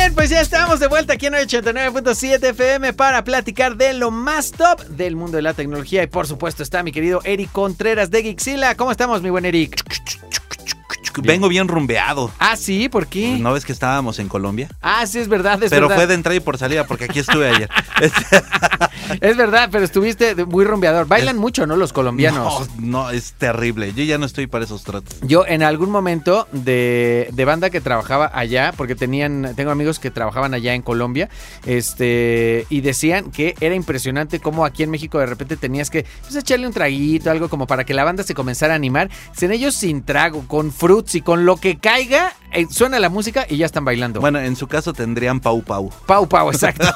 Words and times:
Bien, 0.00 0.14
pues 0.14 0.30
ya 0.30 0.40
estamos 0.40 0.80
de 0.80 0.86
vuelta 0.86 1.14
aquí 1.14 1.26
en 1.26 1.34
89.7 1.34 2.50
FM 2.50 2.92
para 2.94 3.22
platicar 3.22 3.76
de 3.76 3.92
lo 3.92 4.10
más 4.10 4.50
top 4.52 4.80
del 4.86 5.16
mundo 5.16 5.36
de 5.36 5.42
la 5.42 5.52
tecnología. 5.52 6.02
Y 6.02 6.06
por 6.06 6.26
supuesto 6.26 6.62
está 6.62 6.82
mi 6.82 6.92
querido 6.92 7.20
Eric 7.24 7.52
Contreras 7.52 8.10
de 8.10 8.22
Gixila. 8.22 8.76
¿Cómo 8.76 8.92
estamos, 8.92 9.20
mi 9.20 9.30
buen 9.30 9.44
Eric? 9.44 9.82
Vengo 11.22 11.48
bien 11.48 11.68
rumbeado. 11.68 12.30
Ah, 12.38 12.56
sí, 12.56 12.88
¿por 12.88 13.06
qué? 13.06 13.38
¿No 13.38 13.52
ves 13.52 13.64
que 13.64 13.72
estábamos 13.72 14.18
en 14.18 14.28
Colombia? 14.28 14.68
Ah, 14.80 15.06
sí, 15.06 15.18
es 15.18 15.28
verdad, 15.28 15.62
es 15.62 15.70
Pero 15.70 15.82
verdad. 15.82 15.96
fue 15.96 16.06
de 16.06 16.14
entrada 16.14 16.36
y 16.36 16.40
por 16.40 16.58
salida, 16.58 16.86
porque 16.86 17.04
aquí 17.04 17.18
estuve 17.18 17.48
ayer. 17.48 17.70
Es 19.20 19.36
verdad, 19.36 19.68
pero 19.72 19.84
estuviste 19.84 20.34
muy 20.46 20.64
rumbeador. 20.64 21.06
Bailan 21.06 21.36
mucho, 21.36 21.66
¿no? 21.66 21.76
Los 21.76 21.92
colombianos. 21.92 22.68
No, 22.78 23.04
no, 23.04 23.10
es 23.10 23.32
terrible. 23.32 23.92
Yo 23.92 24.04
ya 24.04 24.18
no 24.18 24.26
estoy 24.26 24.46
para 24.46 24.64
esos 24.64 24.84
trotes. 24.84 25.18
Yo 25.22 25.44
en 25.46 25.62
algún 25.62 25.90
momento 25.90 26.46
de, 26.52 27.28
de 27.32 27.44
banda 27.44 27.70
que 27.70 27.80
trabajaba 27.80 28.30
allá, 28.32 28.72
porque 28.76 28.94
tenían, 28.94 29.54
tengo 29.56 29.70
amigos 29.70 29.98
que 29.98 30.10
trabajaban 30.10 30.54
allá 30.54 30.74
en 30.74 30.82
Colombia, 30.82 31.28
este, 31.66 32.66
y 32.70 32.80
decían 32.82 33.30
que 33.30 33.54
era 33.60 33.74
impresionante 33.74 34.40
cómo 34.40 34.64
aquí 34.64 34.82
en 34.82 34.90
México 34.90 35.18
de 35.18 35.26
repente 35.26 35.56
tenías 35.56 35.90
que 35.90 36.04
pues, 36.22 36.36
echarle 36.36 36.66
un 36.66 36.72
traguito, 36.72 37.30
algo 37.30 37.48
como 37.48 37.66
para 37.66 37.84
que 37.84 37.94
la 37.94 38.04
banda 38.04 38.22
se 38.22 38.34
comenzara 38.34 38.74
a 38.74 38.76
animar. 38.76 39.10
En 39.40 39.52
ellos 39.52 39.74
sin 39.74 40.02
trago, 40.02 40.44
con 40.46 40.70
fruits 40.70 40.99
y 41.14 41.20
con 41.22 41.44
lo 41.46 41.56
que 41.56 41.78
caiga, 41.78 42.34
eh, 42.52 42.66
suena 42.70 42.98
la 42.98 43.08
música 43.08 43.46
y 43.48 43.56
ya 43.56 43.66
están 43.66 43.84
bailando. 43.84 44.20
Bueno, 44.20 44.38
en 44.38 44.56
su 44.56 44.66
caso 44.66 44.92
tendrían 44.92 45.40
Pau 45.40 45.62
Pau. 45.62 45.90
Pau, 46.06 46.28
pau, 46.28 46.50
exacto. 46.52 46.86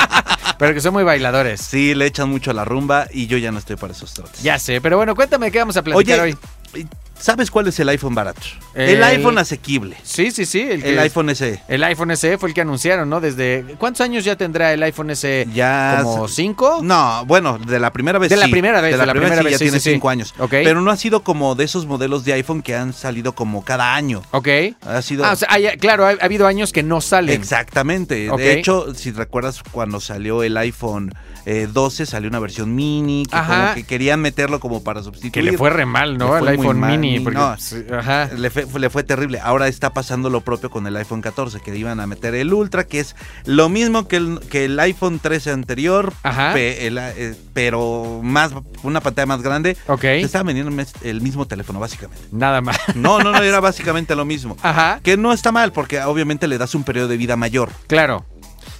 pero 0.58 0.74
que 0.74 0.80
son 0.80 0.92
muy 0.92 1.04
bailadores. 1.04 1.60
Sí, 1.60 1.94
le 1.94 2.06
echan 2.06 2.28
mucho 2.28 2.50
a 2.50 2.54
la 2.54 2.64
rumba 2.64 3.06
y 3.12 3.26
yo 3.26 3.38
ya 3.38 3.52
no 3.52 3.58
estoy 3.58 3.76
para 3.76 3.92
esos 3.92 4.12
trotes. 4.12 4.42
Ya 4.42 4.58
sé, 4.58 4.80
pero 4.80 4.96
bueno, 4.96 5.14
cuéntame 5.14 5.50
qué 5.50 5.58
vamos 5.58 5.76
a 5.76 5.82
platicar 5.82 6.20
Oye, 6.20 6.36
hoy. 6.74 6.88
¿Sabes 7.24 7.50
cuál 7.50 7.66
es 7.68 7.80
el 7.80 7.88
iPhone 7.88 8.14
barato? 8.14 8.42
El- 8.74 8.96
El, 8.96 9.02
iPhone 9.04 9.38
asequible. 9.38 9.96
Sí, 10.02 10.30
sí, 10.30 10.44
sí. 10.44 10.60
El, 10.60 10.98
iPhone 10.98 11.34
SE. 11.34 11.62
El 11.68 11.82
iPhone 11.84 12.14
SE 12.16 12.36
fue 12.36 12.50
el 12.50 12.54
que 12.54 12.60
anunciaron, 12.60 13.08
¿no? 13.08 13.20
Desde. 13.20 13.76
¿Cuántos 13.78 14.02
años 14.02 14.24
ya 14.24 14.36
tendrá 14.36 14.72
el 14.74 14.82
iPhone 14.82 15.14
SE? 15.16 15.46
Ya 15.54 16.00
¿Como 16.02 16.28
cinco? 16.28 16.80
No, 16.82 17.24
bueno, 17.26 17.58
de 17.58 17.80
la 17.80 17.92
primera 17.92 18.18
vez 18.18 18.28
De 18.28 18.36
la 18.36 18.48
primera 18.48 18.80
vez, 18.82 18.98
De 18.98 19.06
la, 19.06 19.12
primera, 19.12 19.36
vez 19.36 19.44
vez, 19.44 19.52
ya 19.52 19.58
sí, 19.58 19.64
tiene 19.64 19.80
cinco 19.80 20.10
años. 20.10 20.34
Ok. 20.38 20.50
Pero 20.50 20.82
no 20.82 20.90
ha 20.90 20.96
sido 20.96 21.22
como 21.22 21.54
de 21.54 21.64
esos 21.64 21.86
modelos 21.86 22.24
de 22.24 22.34
iPhone 22.34 22.60
que 22.62 22.76
han 22.76 22.92
salido 22.92 23.34
como 23.34 23.64
cada 23.64 23.94
año. 23.94 24.22
Ok. 24.32 24.48
Ha 24.86 25.00
sido... 25.00 25.24
Ah, 25.24 25.32
o 25.32 25.36
sea, 25.36 25.48
hay- 25.50 25.78
claro, 25.78 26.04
ha, 26.04 26.10
ha 26.10 26.24
habido 26.24 26.46
años 26.46 26.72
que 26.72 26.82
no 26.82 27.00
salen. 27.00 27.40
Exactamente. 27.40 28.28
De 28.36 28.52
hecho, 28.52 28.94
si 28.94 29.12
recuerdas 29.12 29.62
cuando 29.70 30.00
salió 30.00 30.42
el 30.42 30.56
iPhone 30.56 31.14
eh, 31.46 31.68
12, 31.72 32.06
salió 32.06 32.28
una 32.28 32.38
versión 32.38 32.74
mini, 32.74 33.24
que 33.26 33.36
Ajá. 33.36 33.60
como 33.62 33.74
que 33.74 33.84
querían 33.84 34.20
meterlo 34.20 34.60
como 34.60 34.82
para 34.82 35.02
sustituir. 35.02 35.32
Que 35.32 35.42
le 35.42 35.56
fue 35.58 35.70
re 35.70 35.86
mal, 35.86 36.16
¿no? 36.18 36.36
El 36.38 36.48
iPhone 36.48 36.78
mal, 36.80 36.98
mini. 36.98 37.18
ni- 37.18 37.20
porque- 37.24 37.38
no. 37.38 37.56
sí, 37.58 37.84
ajá. 37.92 38.30
Le 38.36 38.50
fue, 38.50 38.66
le 38.80 38.90
fue 38.90 39.02
terrible. 39.04 39.40
Ahora 39.40 39.68
está 39.68 39.90
pasando 39.92 40.30
lo 40.30 40.40
propio 40.42 40.70
con 40.70 40.86
el 40.86 40.96
iPhone 40.96 41.20
14, 41.20 41.60
que 41.60 41.76
iban 41.76 42.00
a 42.00 42.06
meter 42.06 42.34
el 42.34 42.52
Ultra, 42.52 42.84
que 42.84 43.00
es 43.00 43.14
lo 43.44 43.68
mismo 43.68 44.08
que 44.08 44.16
el, 44.16 44.40
que 44.50 44.64
el 44.66 44.78
iPhone 44.80 45.18
13 45.18 45.50
anterior, 45.50 46.12
Ajá. 46.22 46.52
pe- 46.54 46.86
el, 46.86 46.98
eh, 46.98 47.34
pero 47.52 48.20
más 48.22 48.52
una 48.82 49.00
pantalla 49.00 49.26
más 49.26 49.42
grande. 49.42 49.76
Ok. 49.86 50.00
Te 50.00 50.20
estaban 50.22 50.46
vendiendo 50.46 50.72
el 51.02 51.20
mismo 51.20 51.46
teléfono, 51.46 51.78
básicamente. 51.80 52.24
Nada 52.32 52.60
más. 52.60 52.76
No, 52.94 53.18
no, 53.20 53.32
no, 53.32 53.42
era 53.42 53.60
básicamente 53.60 54.14
lo 54.14 54.24
mismo. 54.24 54.56
Ajá. 54.62 55.00
Que 55.02 55.16
no 55.16 55.32
está 55.32 55.52
mal, 55.52 55.72
porque 55.72 56.00
obviamente 56.02 56.48
le 56.48 56.58
das 56.58 56.74
un 56.74 56.84
periodo 56.84 57.08
de 57.08 57.16
vida 57.16 57.36
mayor. 57.36 57.70
Claro. 57.86 58.24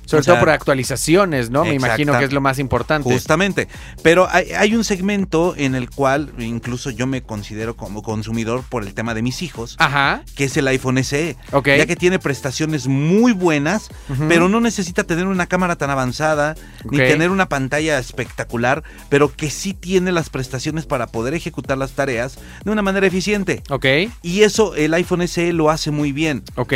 Sobre 0.06 0.20
O 0.20 0.24
sea, 0.24 0.34
todo 0.34 0.40
por 0.40 0.50
actualizaciones, 0.50 1.50
¿no? 1.50 1.64
Me 1.64 1.74
imagino 1.74 2.18
que 2.18 2.24
es 2.24 2.32
lo 2.32 2.40
más 2.40 2.58
importante. 2.58 3.10
Justamente. 3.10 3.68
Pero 4.02 4.28
hay, 4.30 4.50
hay 4.52 4.74
un 4.74 4.84
segmento 4.84 5.54
en 5.56 5.74
el 5.74 5.90
cual 5.90 6.32
incluso 6.38 6.90
yo 6.90 7.06
me 7.06 7.22
considero 7.22 7.76
como 7.76 8.02
consumidor 8.02 8.62
por 8.68 8.82
el 8.82 8.94
tema 8.94 9.14
de 9.14 9.22
mis 9.22 9.42
hijos, 9.42 9.76
Ajá. 9.78 10.22
que 10.36 10.44
es 10.44 10.56
el 10.56 10.68
iPhone 10.68 11.02
SE. 11.02 11.36
Ok. 11.52 11.68
Ya 11.68 11.86
que 11.86 11.96
tiene 11.96 12.18
prestaciones 12.18 12.86
muy 12.86 13.32
buenas, 13.32 13.88
pero 14.28 14.48
no 14.48 14.60
necesita 14.60 15.04
tener 15.04 15.26
una 15.26 15.46
cámara 15.46 15.76
tan 15.76 15.90
avanzada, 15.90 16.54
ni 16.90 16.98
tener 16.98 17.30
una 17.30 17.48
pantalla 17.48 17.98
espectacular, 17.98 18.82
pero 19.08 19.34
que 19.34 19.50
sí 19.50 19.74
tiene 19.74 20.12
las 20.12 20.30
prestaciones 20.30 20.86
para 20.86 21.06
poder 21.06 21.34
ejecutar 21.34 21.78
las 21.78 21.92
tareas 21.92 22.38
de 22.64 22.70
una 22.70 22.82
manera 22.82 23.06
eficiente. 23.06 23.62
Ok. 23.70 23.86
Y 24.22 24.42
eso 24.42 24.74
el 24.74 24.94
iPhone 24.94 25.26
SE 25.28 25.52
lo 25.52 25.70
hace 25.70 25.90
muy 25.90 26.12
bien. 26.12 26.42
Ok. 26.56 26.72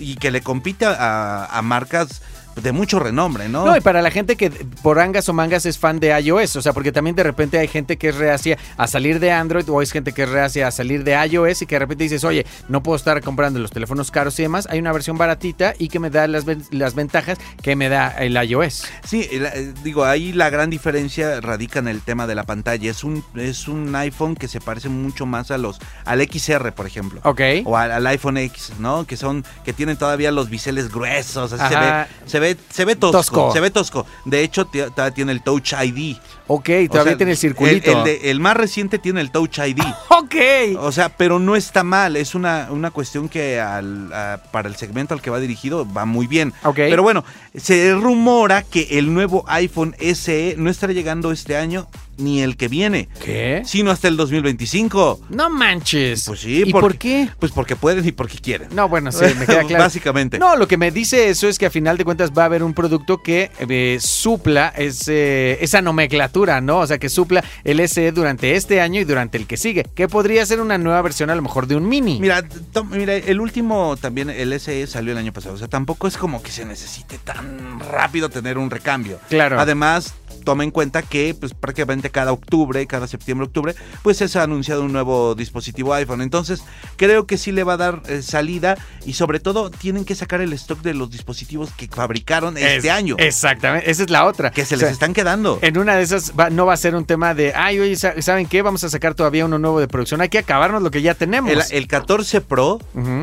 Y 0.00 0.16
que 0.16 0.30
le 0.30 0.40
compite 0.40 0.84
a, 0.86 1.46
a 1.46 1.62
marcas 1.62 2.22
de 2.60 2.72
mucho 2.72 2.98
renombre, 2.98 3.48
¿no? 3.48 3.66
No, 3.66 3.76
y 3.76 3.80
para 3.80 4.02
la 4.02 4.10
gente 4.10 4.36
que 4.36 4.50
por 4.82 4.98
angas 4.98 5.28
o 5.28 5.32
mangas 5.32 5.66
es 5.66 5.78
fan 5.78 6.00
de 6.00 6.18
iOS, 6.20 6.56
o 6.56 6.62
sea, 6.62 6.72
porque 6.72 6.92
también 6.92 7.16
de 7.16 7.22
repente 7.22 7.58
hay 7.58 7.68
gente 7.68 7.96
que 7.96 8.08
es 8.08 8.16
reacia 8.16 8.58
a 8.76 8.86
salir 8.86 9.20
de 9.20 9.32
Android 9.32 9.68
o 9.68 9.82
es 9.82 9.92
gente 9.92 10.12
que 10.12 10.22
es 10.22 10.28
reacia 10.28 10.66
a 10.66 10.70
salir 10.70 11.04
de 11.04 11.12
iOS 11.12 11.62
y 11.62 11.66
que 11.66 11.74
de 11.74 11.80
repente 11.80 12.04
dices, 12.04 12.24
oye, 12.24 12.46
no 12.68 12.82
puedo 12.82 12.96
estar 12.96 13.20
comprando 13.22 13.60
los 13.60 13.70
teléfonos 13.70 14.10
caros 14.10 14.38
y 14.38 14.42
demás, 14.42 14.66
hay 14.70 14.78
una 14.78 14.92
versión 14.92 15.18
baratita 15.18 15.74
y 15.78 15.88
que 15.88 15.98
me 15.98 16.10
da 16.10 16.26
las, 16.26 16.44
las 16.70 16.94
ventajas 16.94 17.38
que 17.62 17.76
me 17.76 17.88
da 17.88 18.08
el 18.18 18.36
iOS. 18.36 18.86
Sí, 19.04 19.28
eh, 19.30 19.72
digo, 19.82 20.04
ahí 20.04 20.32
la 20.32 20.50
gran 20.50 20.70
diferencia 20.70 21.40
radica 21.40 21.78
en 21.78 21.88
el 21.88 22.00
tema 22.00 22.26
de 22.26 22.34
la 22.34 22.44
pantalla. 22.44 22.90
Es 22.90 23.04
un, 23.04 23.24
es 23.34 23.68
un 23.68 23.94
iPhone 23.94 24.34
que 24.34 24.48
se 24.48 24.60
parece 24.60 24.88
mucho 24.88 25.26
más 25.26 25.50
a 25.50 25.58
los, 25.58 25.78
al 26.04 26.20
XR, 26.20 26.72
por 26.72 26.86
ejemplo. 26.86 27.20
Ok. 27.24 27.40
O 27.64 27.76
al, 27.76 27.92
al 27.92 28.06
iPhone 28.06 28.38
X, 28.38 28.72
¿no? 28.78 29.06
Que 29.06 29.16
son, 29.16 29.44
que 29.64 29.72
tienen 29.72 29.96
todavía 29.96 30.30
los 30.30 30.50
biseles 30.50 30.90
gruesos, 30.90 31.52
así 31.52 31.74
se 31.74 31.78
ve, 31.78 32.06
se 32.26 32.40
ve, 32.40 32.45
se 32.70 32.84
ve 32.84 32.94
tosco, 32.94 33.18
Tosco. 33.18 33.52
se 33.52 33.60
ve 33.60 33.70
tosco. 33.70 34.06
De 34.24 34.42
hecho, 34.42 34.66
tiene 35.14 35.32
el 35.32 35.42
Touch 35.42 35.72
ID. 35.72 36.16
Ok, 36.48 36.70
O 36.88 36.92
todavía 36.92 37.12
sea, 37.12 37.16
tiene 37.18 37.32
el 37.32 37.38
circulito. 37.38 37.90
El, 37.90 37.98
el 37.98 38.04
de- 38.04 38.30
el 38.30 38.40
más 38.40 38.56
reciente 38.56 38.98
tiene 38.98 39.20
el 39.20 39.30
Touch 39.30 39.58
ID. 39.58 39.80
ok. 40.10 40.34
O 40.78 40.92
sea, 40.92 41.08
pero 41.08 41.38
no 41.38 41.56
está 41.56 41.82
mal, 41.82 42.16
es 42.16 42.34
una, 42.34 42.68
una 42.70 42.90
cuestión 42.90 43.28
que 43.28 43.60
al- 43.60 44.12
a- 44.12 44.40
para 44.52 44.68
el 44.68 44.76
segmento 44.76 45.14
al 45.14 45.20
que 45.22 45.30
va 45.30 45.40
dirigido 45.40 45.86
va 45.92 46.04
muy 46.04 46.26
bien. 46.26 46.52
Ok. 46.64 46.76
Pero 46.76 47.02
bueno, 47.02 47.24
se 47.54 47.94
rumora 47.94 48.62
que 48.62 48.98
el 48.98 49.12
nuevo 49.12 49.44
iPhone 49.48 49.94
SE 50.14 50.54
no 50.58 50.70
estará 50.70 50.92
llegando 50.92 51.32
este 51.32 51.56
año 51.56 51.88
ni 52.18 52.40
el 52.40 52.56
que 52.56 52.68
viene, 52.68 53.10
¿Qué? 53.22 53.60
sino 53.66 53.90
hasta 53.90 54.08
el 54.08 54.16
2025. 54.16 55.20
No 55.28 55.50
manches. 55.50 56.24
Pues 56.26 56.40
sí, 56.40 56.62
¿Y 56.64 56.72
porque- 56.72 56.80
por 56.86 56.96
qué? 56.96 57.28
Pues 57.38 57.52
porque 57.52 57.76
pueden 57.76 58.06
y 58.08 58.12
porque 58.12 58.38
quieren. 58.38 58.68
No, 58.74 58.88
bueno, 58.88 59.12
sí, 59.12 59.24
me 59.38 59.44
queda 59.46 59.64
claro. 59.66 59.84
Básicamente. 59.84 60.38
No, 60.38 60.56
lo 60.56 60.66
que 60.66 60.78
me 60.78 60.90
dice 60.90 61.28
eso 61.28 61.46
es 61.46 61.58
que 61.58 61.66
a 61.66 61.70
final 61.70 61.98
de 61.98 62.04
cuentas 62.04 62.30
va 62.32 62.42
a 62.42 62.46
haber 62.46 62.62
un 62.62 62.72
producto 62.72 63.22
que 63.22 63.50
eh, 63.58 63.98
supla 64.00 64.72
ese- 64.76 65.62
esa 65.62 65.82
nomenclatura, 65.82 66.35
¿no? 66.60 66.78
O 66.78 66.86
sea, 66.86 66.98
que 66.98 67.08
supla 67.08 67.42
el 67.64 67.86
SE 67.88 68.12
durante 68.12 68.54
este 68.54 68.80
año 68.80 69.00
y 69.00 69.04
durante 69.04 69.38
el 69.38 69.46
que 69.46 69.56
sigue, 69.56 69.84
que 69.94 70.08
podría 70.08 70.44
ser 70.44 70.60
una 70.60 70.76
nueva 70.78 71.00
versión 71.02 71.30
a 71.30 71.34
lo 71.34 71.42
mejor 71.42 71.66
de 71.66 71.76
un 71.76 71.88
mini. 71.88 72.20
Mira, 72.20 72.44
mira, 72.90 73.14
el 73.14 73.40
último 73.40 73.96
también, 73.96 74.30
el 74.30 74.58
SE 74.60 74.86
salió 74.86 75.12
el 75.12 75.18
año 75.18 75.32
pasado. 75.32 75.54
O 75.54 75.58
sea, 75.58 75.68
tampoco 75.68 76.06
es 76.06 76.16
como 76.16 76.42
que 76.42 76.50
se 76.50 76.64
necesite 76.64 77.18
tan 77.18 77.80
rápido 77.80 78.28
tener 78.28 78.58
un 78.58 78.70
recambio. 78.70 79.18
Claro. 79.28 79.58
Además, 79.58 80.14
toma 80.46 80.64
en 80.64 80.70
cuenta 80.70 81.02
que 81.02 81.34
pues 81.38 81.52
prácticamente 81.52 82.08
cada 82.08 82.32
octubre, 82.32 82.86
cada 82.86 83.06
septiembre, 83.06 83.44
octubre, 83.46 83.74
pues 84.02 84.16
se 84.16 84.38
ha 84.38 84.42
anunciado 84.44 84.82
un 84.82 84.92
nuevo 84.92 85.34
dispositivo 85.34 85.92
iPhone. 85.92 86.22
Entonces, 86.22 86.62
creo 86.96 87.26
que 87.26 87.36
sí 87.36 87.52
le 87.52 87.64
va 87.64 87.74
a 87.74 87.76
dar 87.76 88.02
eh, 88.08 88.22
salida 88.22 88.78
y 89.04 89.12
sobre 89.14 89.40
todo 89.40 89.70
tienen 89.70 90.04
que 90.04 90.14
sacar 90.14 90.40
el 90.40 90.52
stock 90.54 90.80
de 90.82 90.94
los 90.94 91.10
dispositivos 91.10 91.70
que 91.76 91.88
fabricaron 91.88 92.56
este 92.56 92.76
Es- 92.76 92.88
año. 92.90 93.16
Exactamente, 93.18 93.90
esa 93.90 94.04
es 94.04 94.10
la 94.10 94.24
otra. 94.24 94.50
que 94.52 94.64
se 94.64 94.76
O 94.76 94.78
les 94.78 94.92
están 94.92 95.12
quedando. 95.12 95.58
En 95.62 95.76
una 95.78 95.96
de 95.96 96.02
esas 96.04 96.32
va- 96.38 96.48
no 96.50 96.64
va 96.64 96.74
a 96.74 96.76
ser 96.76 96.94
un 96.94 97.04
tema 97.04 97.34
de, 97.34 97.52
ay, 97.54 97.80
oye, 97.80 97.96
sa- 97.96 98.22
¿saben 98.22 98.46
qué? 98.46 98.62
Vamos 98.62 98.84
a 98.84 98.88
sacar 98.88 99.14
todavía 99.14 99.44
uno 99.44 99.58
nuevo 99.58 99.80
de 99.80 99.88
producción. 99.88 100.20
Hay 100.20 100.28
que 100.28 100.38
acabarnos 100.38 100.80
lo 100.82 100.90
que 100.92 101.02
ya 101.02 101.14
tenemos. 101.14 101.50
El, 101.50 101.62
el 101.70 101.88
14 101.88 102.40
Pro 102.40 102.78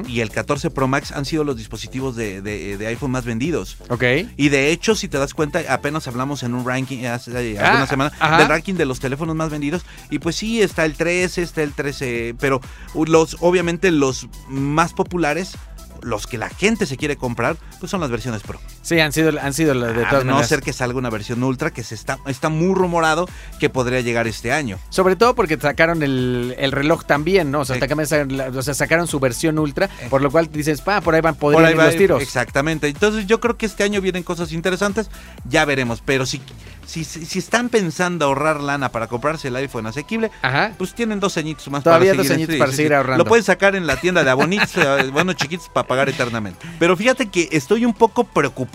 y 0.07 0.19
el 0.19 0.29
14 0.29 0.69
Pro 0.69 0.87
Max 0.89 1.11
han 1.13 1.23
sido 1.25 1.43
los 1.45 1.55
dispositivos 1.57 2.15
de, 2.17 2.41
de- 2.41 2.77
de 2.77 2.87
iPhone 2.87 3.11
más 3.11 3.23
vendidos. 3.25 3.77
Ok. 3.89 4.03
Y 4.35 4.49
de 4.49 4.71
hecho, 4.71 4.93
si 4.95 5.07
te 5.07 5.17
das 5.17 5.33
cuenta, 5.33 5.61
apenas 5.69 6.07
hablamos 6.07 6.43
en 6.43 6.53
un 6.53 6.65
ranking 6.65 7.05
hace 7.13 7.57
Ah, 7.59 7.67
algunas 7.67 7.89
semanas 7.89 8.13
ajá. 8.19 8.37
del 8.39 8.47
ranking 8.47 8.73
de 8.75 8.85
los 8.85 8.99
teléfonos 8.99 9.35
más 9.35 9.49
vendidos. 9.49 9.85
Y 10.09 10.19
pues 10.19 10.35
sí, 10.35 10.61
está 10.61 10.85
el 10.85 10.95
13, 10.95 11.41
está 11.41 11.61
el 11.63 11.73
13, 11.73 12.35
pero 12.39 12.59
los 13.05 13.37
obviamente 13.39 13.91
los 13.91 14.27
más 14.49 14.93
populares 14.93 15.55
los 16.01 16.27
que 16.27 16.37
la 16.37 16.49
gente 16.49 16.85
se 16.85 16.97
quiere 16.97 17.15
comprar, 17.15 17.55
pues 17.79 17.89
son 17.89 18.01
las 18.01 18.09
versiones 18.09 18.41
Pro. 18.41 18.59
Sí, 18.83 18.99
han 18.99 19.11
sido, 19.13 19.31
han 19.41 19.53
sido 19.53 19.73
las 19.73 19.95
de 19.95 20.05
A 20.05 20.09
todas 20.09 20.25
no 20.25 20.33
maneras. 20.33 20.49
ser 20.49 20.61
que 20.61 20.73
salga 20.73 20.97
una 20.99 21.09
versión 21.09 21.41
Ultra, 21.43 21.71
que 21.71 21.83
se 21.83 21.95
está, 21.95 22.19
está 22.27 22.49
muy 22.49 22.75
rumorado 22.75 23.27
que 23.59 23.69
podría 23.69 24.01
llegar 24.01 24.27
este 24.27 24.51
año. 24.51 24.77
Sobre 24.89 25.15
todo 25.15 25.33
porque 25.35 25.57
sacaron 25.57 26.03
el, 26.03 26.53
el 26.59 26.71
reloj 26.71 27.05
también, 27.05 27.49
¿no? 27.49 27.61
O 27.61 27.65
sea, 27.65 27.79
sacaron, 27.79 28.57
o 28.57 28.61
sea, 28.61 28.73
sacaron 28.73 29.07
su 29.07 29.19
versión 29.19 29.57
ultra, 29.57 29.89
por 30.09 30.21
lo 30.21 30.29
cual 30.29 30.51
dices, 30.51 30.81
pa, 30.81 31.01
por 31.01 31.15
ahí 31.15 31.21
van, 31.21 31.35
Por 31.35 31.55
ahí 31.65 31.71
ir 31.73 31.79
va- 31.79 31.85
los 31.85 31.95
tiros. 31.95 32.21
Exactamente. 32.21 32.87
Entonces 32.87 33.25
yo 33.25 33.39
creo 33.39 33.57
que 33.57 33.65
este 33.65 33.83
año 33.83 34.01
vienen 34.01 34.21
cosas 34.23 34.51
interesantes. 34.51 35.09
Ya 35.49 35.65
veremos. 35.65 36.01
Pero 36.05 36.25
si, 36.25 36.41
si, 36.85 37.05
si 37.05 37.39
están 37.39 37.69
pensando 37.69 38.25
ahorrar 38.25 38.59
lana 38.59 38.89
para 38.89 39.07
comprarse 39.07 39.47
el 39.47 39.55
iPhone 39.55 39.87
asequible, 39.87 40.29
Ajá. 40.41 40.73
pues 40.77 40.93
tienen 40.93 41.21
dos 41.21 41.37
añitos 41.37 41.69
más 41.69 41.83
Todavía 41.83 42.11
para 42.11 42.17
dos 42.17 42.27
seguir, 42.27 42.39
añitos 42.49 42.55
sí, 42.55 42.59
para 42.59 42.71
sí, 42.71 42.75
seguir 42.77 42.91
sí. 42.91 42.95
ahorrando. 42.95 43.23
Lo 43.23 43.27
pueden 43.29 43.45
sacar 43.45 43.75
en 43.77 43.87
la 43.87 43.95
tienda 43.95 44.23
de 44.25 44.29
Abonits, 44.29 44.75
eh, 44.77 45.09
bueno, 45.13 45.31
chiquitos, 45.33 45.69
para 45.69 45.87
pagar 45.87 46.09
eternamente. 46.09 46.59
Pero 46.79 46.97
fíjate 46.97 47.27
que 47.29 47.47
estoy 47.53 47.85
un 47.85 47.93
poco 47.93 48.25
preocupado, 48.25 48.72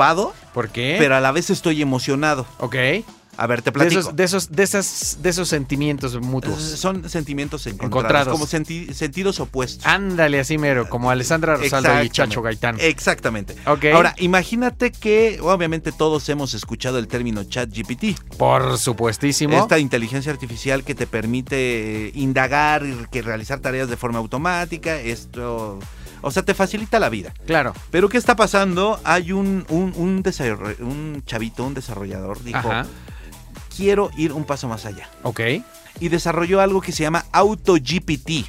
¿Por 0.55 0.69
qué? 0.71 0.97
pero 0.99 1.17
a 1.17 1.21
la 1.21 1.33
vez 1.33 1.50
estoy 1.50 1.83
emocionado. 1.83 2.47
ok. 2.59 2.77
A 3.41 3.47
ver, 3.47 3.62
te 3.62 3.67
De 3.67 3.73
platico. 3.73 4.00
esos, 4.00 4.17
de 4.17 4.25
esos, 4.25 4.50
de 4.50 4.62
esas, 4.65 5.19
de 5.23 5.29
esos 5.31 5.49
sentimientos 5.49 6.21
mutuos. 6.21 6.61
Son 6.61 7.09
sentimientos 7.09 7.69
encontrados, 7.69 7.87
Encontrados. 7.93 8.33
como 8.33 8.47
senti- 8.49 8.93
sentidos 8.93 9.39
opuestos. 9.39 9.87
Ándale 9.87 10.41
así 10.41 10.59
mero, 10.59 10.89
como 10.89 11.09
Alessandra 11.09 11.55
Rosaldo 11.55 12.03
y. 12.03 12.11
Chacho 12.11 12.43
Gaitán. 12.43 12.79
Exactamente. 12.81 13.55
Ok. 13.67 13.85
Ahora, 13.95 14.17
imagínate 14.19 14.91
que 14.91 15.39
obviamente 15.41 15.93
todos 15.93 16.29
hemos 16.31 16.53
escuchado 16.55 16.99
el 16.99 17.06
término 17.06 17.45
ChatGPT. 17.45 18.19
Por 18.37 18.77
supuestísimo. 18.77 19.56
Esta 19.56 19.79
inteligencia 19.79 20.33
artificial 20.33 20.83
que 20.83 20.97
te 20.97 21.06
permite 21.06 22.09
eh, 22.09 22.11
indagar 22.17 22.85
y 22.85 23.06
que 23.09 23.23
realizar 23.23 23.61
tareas 23.61 23.89
de 23.89 23.97
forma 23.97 24.19
automática. 24.19 24.97
Esto, 24.99 25.79
o 26.23 26.31
sea, 26.31 26.43
te 26.44 26.55
facilita 26.55 26.99
la 26.99 27.09
vida. 27.09 27.32
Claro. 27.47 27.73
Pero 27.91 28.09
¿qué 28.09 28.19
está 28.19 28.37
pasando? 28.37 29.00
Hay 29.05 29.32
un, 29.32 29.65
un, 29.69 29.93
un, 29.97 31.23
chavito, 31.25 31.65
un 31.65 31.75
desarrollador, 31.75 32.43
dijo, 32.43 32.59
Ajá. 32.59 32.87
quiero 33.76 34.11
ir 34.17 34.32
un 34.32 34.44
paso 34.44 34.69
más 34.69 34.85
allá. 34.87 35.09
Ok. 35.23 35.41
Y 36.00 36.09
desarrolló 36.09 36.61
algo 36.61 36.81
que 36.81 36.93
se 36.93 37.03
llama 37.03 37.25
AutoGPT. 37.32 38.31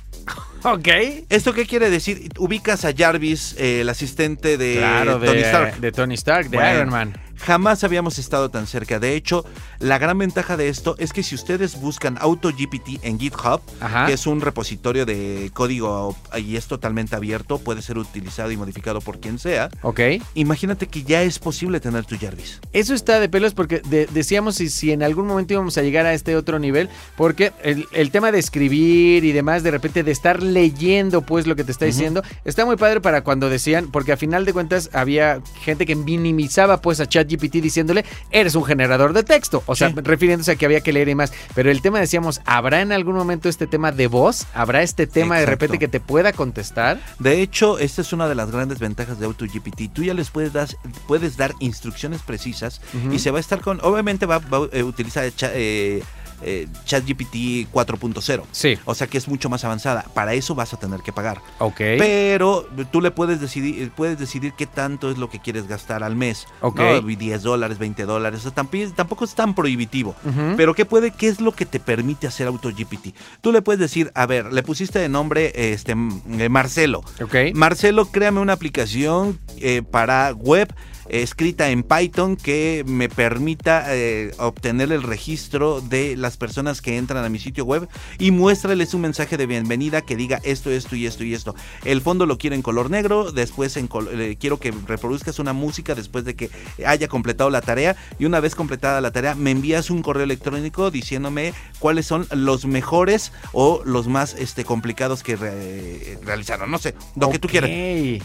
Ok. 0.61 0.89
¿Esto 1.29 1.53
qué 1.53 1.65
quiere 1.65 1.89
decir? 1.89 2.31
Ubicas 2.37 2.83
a 2.83 2.91
Jarvis, 2.93 3.55
eh, 3.57 3.79
el 3.79 3.87
asistente 3.87 4.57
de 4.57 4.75
claro, 4.75 5.17
de 5.17 5.27
Tony 5.27 5.39
Stark. 5.39 5.79
de 5.79 5.91
Tony 5.93 6.13
Stark, 6.15 6.49
de 6.49 6.57
Bueno. 6.57 6.75
Iron 6.75 6.89
Man. 6.89 7.17
Jamás 7.39 7.83
habíamos 7.83 8.19
estado 8.19 8.49
tan 8.49 8.67
cerca. 8.67 8.99
De 8.99 9.15
hecho, 9.15 9.45
la 9.79 9.97
gran 9.97 10.17
ventaja 10.17 10.57
de 10.57 10.69
esto 10.69 10.95
es 10.99 11.13
que 11.13 11.23
si 11.23 11.35
ustedes 11.35 11.79
buscan 11.79 12.17
AutoGPT 12.19 13.03
en 13.03 13.19
GitHub, 13.19 13.61
Ajá. 13.79 14.05
que 14.07 14.13
es 14.13 14.27
un 14.27 14.41
repositorio 14.41 15.05
de 15.05 15.49
código 15.53 16.15
y 16.37 16.55
es 16.57 16.67
totalmente 16.67 17.15
abierto, 17.15 17.57
puede 17.59 17.81
ser 17.81 17.97
utilizado 17.97 18.51
y 18.51 18.57
modificado 18.57 19.01
por 19.01 19.19
quien 19.19 19.39
sea. 19.39 19.69
Ok. 19.81 19.99
Imagínate 20.35 20.87
que 20.87 21.03
ya 21.03 21.23
es 21.23 21.39
posible 21.39 21.79
tener 21.79 22.05
tu 22.05 22.17
Jarvis. 22.17 22.59
Eso 22.73 22.93
está 22.93 23.19
de 23.19 23.29
pelos 23.29 23.53
porque 23.53 23.79
de- 23.79 24.07
decíamos 24.07 24.55
si, 24.55 24.69
si 24.69 24.91
en 24.91 25.03
algún 25.03 25.27
momento 25.27 25.53
íbamos 25.53 25.77
a 25.77 25.81
llegar 25.81 26.05
a 26.05 26.13
este 26.13 26.35
otro 26.35 26.59
nivel, 26.59 26.89
porque 27.15 27.53
el, 27.63 27.87
el 27.93 28.11
tema 28.11 28.31
de 28.31 28.39
escribir 28.39 29.23
y 29.25 29.31
demás, 29.31 29.63
de 29.63 29.71
repente 29.71 30.03
de 30.03 30.11
estar 30.11 30.43
leyendo 30.43 31.21
pues 31.21 31.47
lo 31.47 31.55
que 31.55 31.63
te 31.63 31.71
está 31.71 31.85
diciendo, 31.85 32.21
está 32.45 32.65
muy 32.65 32.75
padre 32.75 33.01
para 33.01 33.23
cuando 33.23 33.49
decían, 33.49 33.89
porque 33.91 34.11
a 34.11 34.17
final 34.17 34.45
de 34.45 34.53
cuentas 34.53 34.89
había 34.93 35.41
gente 35.63 35.85
que 35.85 35.95
minimizaba 35.95 36.81
pues 36.81 36.99
a 36.99 37.07
ChatGPT 37.29 37.55
diciéndole, 37.61 38.05
eres 38.31 38.55
un 38.55 38.63
generador 38.63 39.13
de 39.13 39.23
texto, 39.23 39.63
o 39.65 39.75
sea, 39.75 39.89
Sí. 39.89 39.95
refiriéndose 40.03 40.51
a 40.51 40.55
que 40.55 40.65
había 40.65 40.81
que 40.81 40.91
leer 40.93 41.09
y 41.09 41.15
más, 41.15 41.31
pero 41.55 41.69
el 41.71 41.81
tema 41.81 41.99
decíamos, 41.99 42.41
¿habrá 42.45 42.81
en 42.81 42.91
algún 42.91 43.15
momento 43.15 43.49
este 43.49 43.67
tema 43.67 43.91
de 43.91 44.07
voz? 44.07 44.45
¿Habrá 44.53 44.81
este 44.81 45.07
tema 45.07 45.37
de 45.39 45.45
repente 45.45 45.79
que 45.79 45.87
te 45.87 45.99
pueda 45.99 46.33
contestar? 46.33 46.99
De 47.19 47.41
hecho, 47.41 47.79
esta 47.79 48.01
es 48.01 48.13
una 48.13 48.27
de 48.27 48.35
las 48.35 48.51
grandes 48.51 48.79
ventajas 48.79 49.19
de 49.19 49.25
AutoGPT. 49.25 49.91
Tú 49.93 50.03
ya 50.03 50.13
les 50.13 50.29
puedes 50.29 50.53
dar, 50.53 50.67
puedes 51.07 51.37
dar 51.37 51.53
instrucciones 51.59 52.21
precisas 52.21 52.81
y 53.11 53.19
se 53.19 53.31
va 53.31 53.37
a 53.37 53.41
estar 53.41 53.61
con. 53.61 53.79
Obviamente 53.81 54.25
va, 54.25 54.39
va 54.39 54.57
a 54.57 54.83
utilizar 54.83 55.31
eh, 55.53 56.03
eh, 56.41 56.67
ChatGPT 56.85 57.69
4.0. 57.71 58.43
Sí. 58.51 58.77
O 58.85 58.95
sea 58.95 59.07
que 59.07 59.17
es 59.17 59.27
mucho 59.27 59.49
más 59.49 59.63
avanzada. 59.63 60.05
Para 60.13 60.33
eso 60.33 60.55
vas 60.55 60.73
a 60.73 60.77
tener 60.77 61.01
que 61.01 61.13
pagar. 61.13 61.41
Ok. 61.59 61.77
Pero 61.77 62.67
tú 62.91 63.01
le 63.01 63.11
puedes 63.11 63.39
decidir, 63.39 63.91
puedes 63.91 64.17
decidir 64.17 64.53
qué 64.53 64.65
tanto 64.65 65.11
es 65.11 65.17
lo 65.17 65.29
que 65.29 65.39
quieres 65.39 65.67
gastar 65.67 66.03
al 66.03 66.15
mes. 66.15 66.47
Ok. 66.61 66.79
¿no? 66.79 67.01
10 67.01 67.43
dólares, 67.43 67.77
20 67.77 68.05
dólares. 68.05 68.39
O 68.39 68.43
sea, 68.43 68.51
tampoco 68.95 69.25
es 69.25 69.35
tan 69.35 69.53
prohibitivo. 69.53 70.15
Pero 70.57 70.73
¿qué 70.73 70.85
puede, 70.85 71.11
qué 71.11 71.27
es 71.27 71.41
lo 71.41 71.51
que 71.51 71.65
te 71.65 71.79
permite 71.79 72.27
hacer 72.27 72.47
AutoGPT? 72.47 73.15
Tú 73.41 73.51
le 73.51 73.61
puedes 73.61 73.79
decir, 73.79 74.11
a 74.15 74.25
ver, 74.25 74.51
le 74.51 74.63
pusiste 74.63 74.99
de 74.99 75.09
nombre 75.09 75.51
este 75.55 75.91
eh, 75.93 76.49
Marcelo. 76.49 77.03
Ok. 77.21 77.53
Marcelo, 77.53 78.05
créame 78.05 78.39
una 78.39 78.53
aplicación 78.53 79.39
eh, 79.57 79.81
para 79.81 80.31
web 80.33 80.69
eh, 80.69 80.98
escrita 81.09 81.69
en 81.69 81.83
Python 81.83 82.35
que 82.35 82.83
me 82.87 83.09
permita 83.09 83.85
eh, 83.95 84.31
obtener 84.37 84.91
el 84.91 85.03
registro 85.03 85.81
de 85.81 86.15
las 86.15 86.37
personas 86.37 86.81
que 86.81 86.97
entran 86.97 87.25
a 87.25 87.29
mi 87.29 87.39
sitio 87.39 87.65
web 87.65 87.87
y 88.19 88.31
muéstrales 88.31 88.93
un 88.93 89.01
mensaje 89.01 89.35
de 89.35 89.45
bienvenida 89.47 90.01
que 90.01 90.15
diga 90.15 90.39
esto, 90.43 90.69
esto 90.69 90.95
y 90.95 91.05
esto 91.07 91.23
y 91.23 91.33
esto. 91.33 91.55
El 91.83 92.01
fondo 92.01 92.25
lo 92.25 92.37
quiero 92.37 92.55
en 92.55 92.61
color 92.61 92.89
negro, 92.91 93.31
después 93.31 93.75
en 93.77 93.87
col- 93.87 94.09
eh, 94.13 94.37
quiero 94.39 94.59
que 94.59 94.71
reproduzcas 94.87 95.39
una 95.39 95.53
música 95.53 95.95
después 95.95 96.25
de 96.25 96.35
que 96.35 96.49
haya 96.85 97.07
completado 97.07 97.49
la 97.49 97.61
tarea 97.61 97.95
y 98.19 98.25
una 98.25 98.39
vez 98.39 98.53
completada 98.53 99.01
la 99.01 99.11
tarea 99.11 99.33
me 99.35 99.51
envías 99.51 99.89
un 99.89 100.01
correo 100.03 100.23
electrónico 100.23 100.91
diciéndome 100.91 101.53
cuáles 101.79 102.05
son 102.05 102.27
los 102.31 102.65
mejores 102.65 103.31
o 103.51 103.81
los 103.83 104.07
más 104.07 104.35
este, 104.35 104.63
complicados 104.63 105.23
que 105.23 105.35
re- 105.35 106.19
realizaron. 106.23 106.69
No 106.69 106.77
sé, 106.77 106.93
lo 107.15 107.29
que 107.31 107.39
tú 107.39 107.47
quieras. 107.47 107.69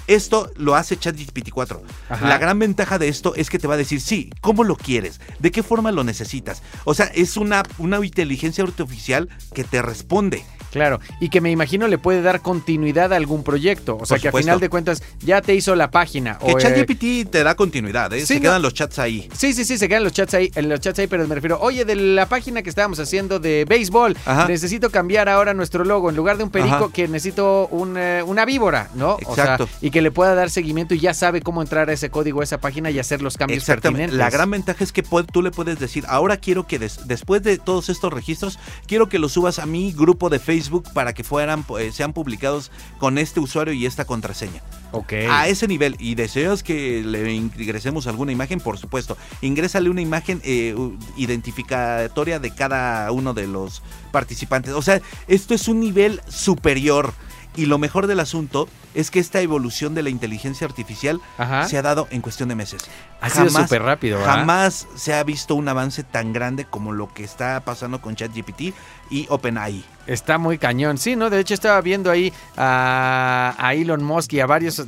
Esto 0.06 0.50
lo 0.56 0.74
hace 0.74 0.98
ChatGPT 0.98 1.50
4. 1.50 1.82
Ajá. 2.10 2.28
La 2.28 2.36
gran 2.38 2.58
ventaja 2.58 2.73
de 2.74 3.08
esto 3.08 3.34
es 3.36 3.50
que 3.50 3.58
te 3.58 3.66
va 3.66 3.74
a 3.74 3.78
decir, 3.78 4.00
sí, 4.00 4.30
¿cómo 4.40 4.64
lo 4.64 4.76
quieres? 4.76 5.20
¿De 5.38 5.50
qué 5.50 5.62
forma 5.62 5.92
lo 5.92 6.04
necesitas? 6.04 6.62
O 6.84 6.94
sea, 6.94 7.06
es 7.06 7.36
una, 7.36 7.62
una 7.78 8.04
inteligencia 8.04 8.64
artificial 8.64 9.28
que 9.54 9.64
te 9.64 9.80
responde. 9.80 10.44
Claro, 10.74 10.98
y 11.20 11.28
que 11.28 11.40
me 11.40 11.52
imagino 11.52 11.86
le 11.86 11.98
puede 11.98 12.20
dar 12.20 12.40
continuidad 12.42 13.12
a 13.12 13.16
algún 13.16 13.44
proyecto. 13.44 13.96
O 14.00 14.04
sea, 14.06 14.16
Por 14.16 14.22
que 14.22 14.28
a 14.28 14.32
final 14.32 14.58
de 14.58 14.68
cuentas 14.68 15.02
ya 15.20 15.40
te 15.40 15.54
hizo 15.54 15.74
la 15.76 15.90
página. 15.92 16.36
Que 16.38 16.52
o, 16.52 16.58
eh, 16.58 16.60
ChatGPT 16.60 17.30
te 17.30 17.44
da 17.44 17.54
continuidad, 17.54 18.12
¿eh? 18.12 18.20
sí, 18.20 18.26
Se 18.26 18.34
no. 18.34 18.40
quedan 18.42 18.60
los 18.62 18.74
chats 18.74 18.98
ahí. 18.98 19.28
Sí, 19.36 19.52
sí, 19.54 19.64
sí, 19.64 19.78
se 19.78 19.88
quedan 19.88 20.02
los 20.02 20.12
chats 20.12 20.34
ahí, 20.34 20.50
en 20.56 20.68
los 20.68 20.80
chats 20.80 20.98
ahí, 20.98 21.06
pero 21.06 21.26
me 21.28 21.34
refiero, 21.36 21.58
oye, 21.60 21.84
de 21.84 21.94
la 21.94 22.26
página 22.26 22.62
que 22.62 22.68
estábamos 22.70 22.98
haciendo 22.98 23.38
de 23.38 23.64
béisbol, 23.68 24.16
Ajá. 24.26 24.48
necesito 24.48 24.90
cambiar 24.90 25.28
ahora 25.28 25.54
nuestro 25.54 25.84
logo. 25.84 26.10
En 26.10 26.16
lugar 26.16 26.38
de 26.38 26.44
un 26.44 26.50
perico, 26.50 26.74
Ajá. 26.74 26.88
que 26.92 27.06
necesito 27.06 27.68
un, 27.68 27.96
eh, 27.96 28.24
una 28.26 28.44
víbora, 28.44 28.90
¿no? 28.96 29.16
O 29.26 29.34
sea, 29.36 29.44
Exacto. 29.44 29.68
y 29.80 29.90
que 29.92 30.02
le 30.02 30.10
pueda 30.10 30.34
dar 30.34 30.50
seguimiento 30.50 30.94
y 30.94 30.98
ya 30.98 31.14
sabe 31.14 31.40
cómo 31.40 31.62
entrar 31.62 31.88
a 31.88 31.92
ese 31.92 32.10
código, 32.10 32.40
a 32.40 32.44
esa 32.44 32.58
página 32.58 32.90
y 32.90 32.98
hacer 32.98 33.22
los 33.22 33.36
cambios 33.36 33.58
Exactamente. 33.58 34.02
pertinentes. 34.08 34.18
La 34.18 34.30
gran 34.30 34.50
ventaja 34.50 34.82
es 34.82 34.90
que 34.92 35.02
tú 35.32 35.40
le 35.40 35.52
puedes 35.52 35.78
decir, 35.78 36.04
ahora 36.08 36.36
quiero 36.38 36.66
que 36.66 36.80
des- 36.80 37.06
después 37.06 37.42
de 37.44 37.58
todos 37.58 37.88
estos 37.90 38.12
registros, 38.12 38.58
quiero 38.88 39.08
que 39.08 39.20
los 39.20 39.30
subas 39.32 39.60
a 39.60 39.66
mi 39.66 39.92
grupo 39.92 40.30
de 40.30 40.40
Facebook 40.40 40.63
para 40.92 41.12
que 41.12 41.24
fueran, 41.24 41.64
eh, 41.78 41.92
sean 41.92 42.12
publicados 42.12 42.70
con 42.98 43.18
este 43.18 43.40
usuario 43.40 43.72
y 43.72 43.86
esta 43.86 44.04
contraseña. 44.04 44.62
Ok. 44.92 45.12
A 45.28 45.48
ese 45.48 45.66
nivel. 45.66 45.96
Y 45.98 46.14
deseas 46.14 46.62
que 46.62 47.02
le 47.02 47.32
ingresemos 47.32 48.06
alguna 48.06 48.32
imagen, 48.32 48.60
por 48.60 48.78
supuesto. 48.78 49.16
Ingrésale 49.40 49.90
una 49.90 50.00
imagen 50.00 50.40
eh, 50.44 50.74
identificatoria 51.16 52.38
de 52.38 52.54
cada 52.54 53.10
uno 53.10 53.34
de 53.34 53.46
los 53.46 53.82
participantes. 54.12 54.72
O 54.74 54.82
sea, 54.82 55.00
esto 55.26 55.54
es 55.54 55.68
un 55.68 55.80
nivel 55.80 56.20
superior. 56.28 57.12
Y 57.56 57.66
lo 57.66 57.78
mejor 57.78 58.06
del 58.06 58.20
asunto 58.20 58.68
es 58.94 59.10
que 59.10 59.20
esta 59.20 59.40
evolución 59.40 59.94
de 59.94 60.02
la 60.02 60.10
inteligencia 60.10 60.66
artificial 60.66 61.20
Ajá. 61.38 61.68
se 61.68 61.76
ha 61.78 61.82
dado 61.82 62.06
en 62.10 62.20
cuestión 62.20 62.48
de 62.48 62.54
meses. 62.54 62.82
Ha 63.20 63.30
sido 63.30 63.48
súper 63.50 63.82
rápido, 63.82 64.18
¿verdad? 64.18 64.34
Jamás 64.34 64.86
se 64.96 65.14
ha 65.14 65.22
visto 65.24 65.54
un 65.54 65.68
avance 65.68 66.02
tan 66.02 66.32
grande 66.32 66.64
como 66.64 66.92
lo 66.92 67.12
que 67.12 67.24
está 67.24 67.60
pasando 67.60 68.00
con 68.00 68.16
ChatGPT 68.16 68.74
y 69.10 69.26
OpenAI. 69.30 69.84
Está 70.06 70.36
muy 70.36 70.58
cañón, 70.58 70.98
sí, 70.98 71.16
¿no? 71.16 71.30
De 71.30 71.40
hecho 71.40 71.54
estaba 71.54 71.80
viendo 71.80 72.10
ahí 72.10 72.30
a, 72.58 73.54
a 73.56 73.72
Elon 73.72 74.04
Musk 74.04 74.34
y 74.34 74.40
a 74.40 74.46
varios 74.46 74.82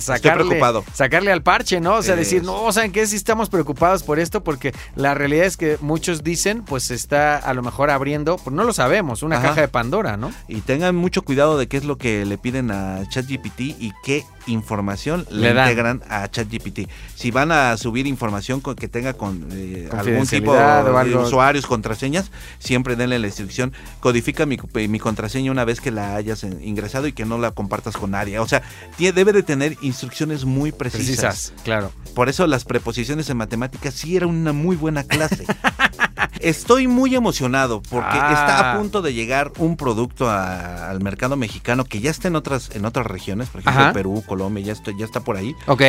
sacarle, 0.00 0.44
preocupado. 0.44 0.84
sacarle 0.92 1.30
al 1.30 1.42
parche, 1.42 1.80
¿no? 1.80 1.94
O 1.94 2.02
sea, 2.02 2.16
decir, 2.16 2.42
no, 2.42 2.72
¿saben 2.72 2.90
qué? 2.90 3.06
Sí 3.06 3.14
estamos 3.14 3.48
preocupados 3.48 4.02
por 4.02 4.18
esto 4.18 4.42
porque 4.42 4.74
la 4.96 5.14
realidad 5.14 5.46
es 5.46 5.56
que 5.56 5.78
muchos 5.80 6.24
dicen, 6.24 6.62
pues 6.62 6.90
está 6.90 7.36
a 7.36 7.54
lo 7.54 7.62
mejor 7.62 7.90
abriendo, 7.90 8.38
pues 8.38 8.54
no 8.54 8.64
lo 8.64 8.72
sabemos, 8.72 9.22
una 9.22 9.36
Ajá. 9.36 9.48
caja 9.48 9.60
de 9.60 9.68
Pandora, 9.68 10.16
¿no? 10.16 10.32
Y 10.48 10.62
tengan 10.62 10.96
mucho 10.96 11.22
cuidado 11.22 11.56
de 11.56 11.68
qué 11.68 11.76
es 11.76 11.84
lo 11.84 11.96
que 11.96 12.24
le 12.24 12.36
piden 12.36 12.72
a 12.72 13.08
ChatGPT 13.08 13.29
y 13.34 13.92
qué 14.02 14.24
información 14.46 15.26
le, 15.30 15.50
integran 15.50 16.02
a 16.08 16.28
ChatGPT. 16.28 16.88
Si 17.14 17.30
van 17.30 17.52
a 17.52 17.76
subir 17.76 18.06
información 18.06 18.60
con, 18.60 18.74
que 18.74 18.88
tenga 18.88 19.12
con 19.12 19.48
eh, 19.52 19.88
algún 19.92 20.26
tipo 20.26 20.54
de 20.54 21.16
usuarios, 21.16 21.66
contraseñas, 21.66 22.30
siempre 22.58 22.96
denle 22.96 23.18
la 23.18 23.26
instrucción, 23.26 23.72
codifica 24.00 24.46
mi, 24.46 24.58
mi 24.88 24.98
contraseña 24.98 25.50
una 25.52 25.64
vez 25.64 25.80
que 25.80 25.90
la 25.90 26.16
hayas 26.16 26.44
en- 26.44 26.62
ingresado 26.64 27.06
y 27.06 27.12
que 27.12 27.24
no 27.24 27.38
la 27.38 27.52
compartas 27.52 27.96
con 27.96 28.12
nadie. 28.12 28.38
O 28.38 28.48
sea, 28.48 28.62
debe 28.98 29.32
de 29.32 29.42
tener 29.42 29.76
instrucciones 29.82 30.44
muy 30.44 30.72
precisas. 30.72 31.06
Precisas, 31.06 31.52
claro. 31.64 31.92
Por 32.14 32.28
eso 32.28 32.46
las 32.46 32.64
preposiciones 32.64 33.28
en 33.30 33.36
matemáticas 33.36 33.94
sí 33.94 34.16
era 34.16 34.26
una 34.26 34.52
muy 34.52 34.76
buena 34.76 35.04
clase. 35.04 35.44
Estoy 36.40 36.86
muy 36.88 37.14
emocionado 37.14 37.82
porque 37.82 38.18
Ah. 38.18 38.32
está 38.32 38.72
a 38.72 38.78
punto 38.78 39.02
de 39.02 39.12
llegar 39.14 39.52
un 39.58 39.76
producto 39.76 40.28
a- 40.28 40.88
al 40.90 41.00
mercado 41.00 41.36
mexicano 41.36 41.84
que 41.84 42.00
ya 42.00 42.10
está 42.10 42.28
en 42.28 42.36
otras 42.36 42.70
en 42.74 42.84
otras 42.84 43.06
regiones, 43.06 43.48
por 43.48 43.60
ejemplo 43.60 43.82
Ajá. 43.82 43.92
Perú, 43.92 44.22
Colombia, 44.26 44.64
ya 44.64 44.72
está, 44.72 44.90
ya 44.98 45.04
está 45.04 45.20
por 45.20 45.36
ahí. 45.36 45.54
Ok. 45.66 45.82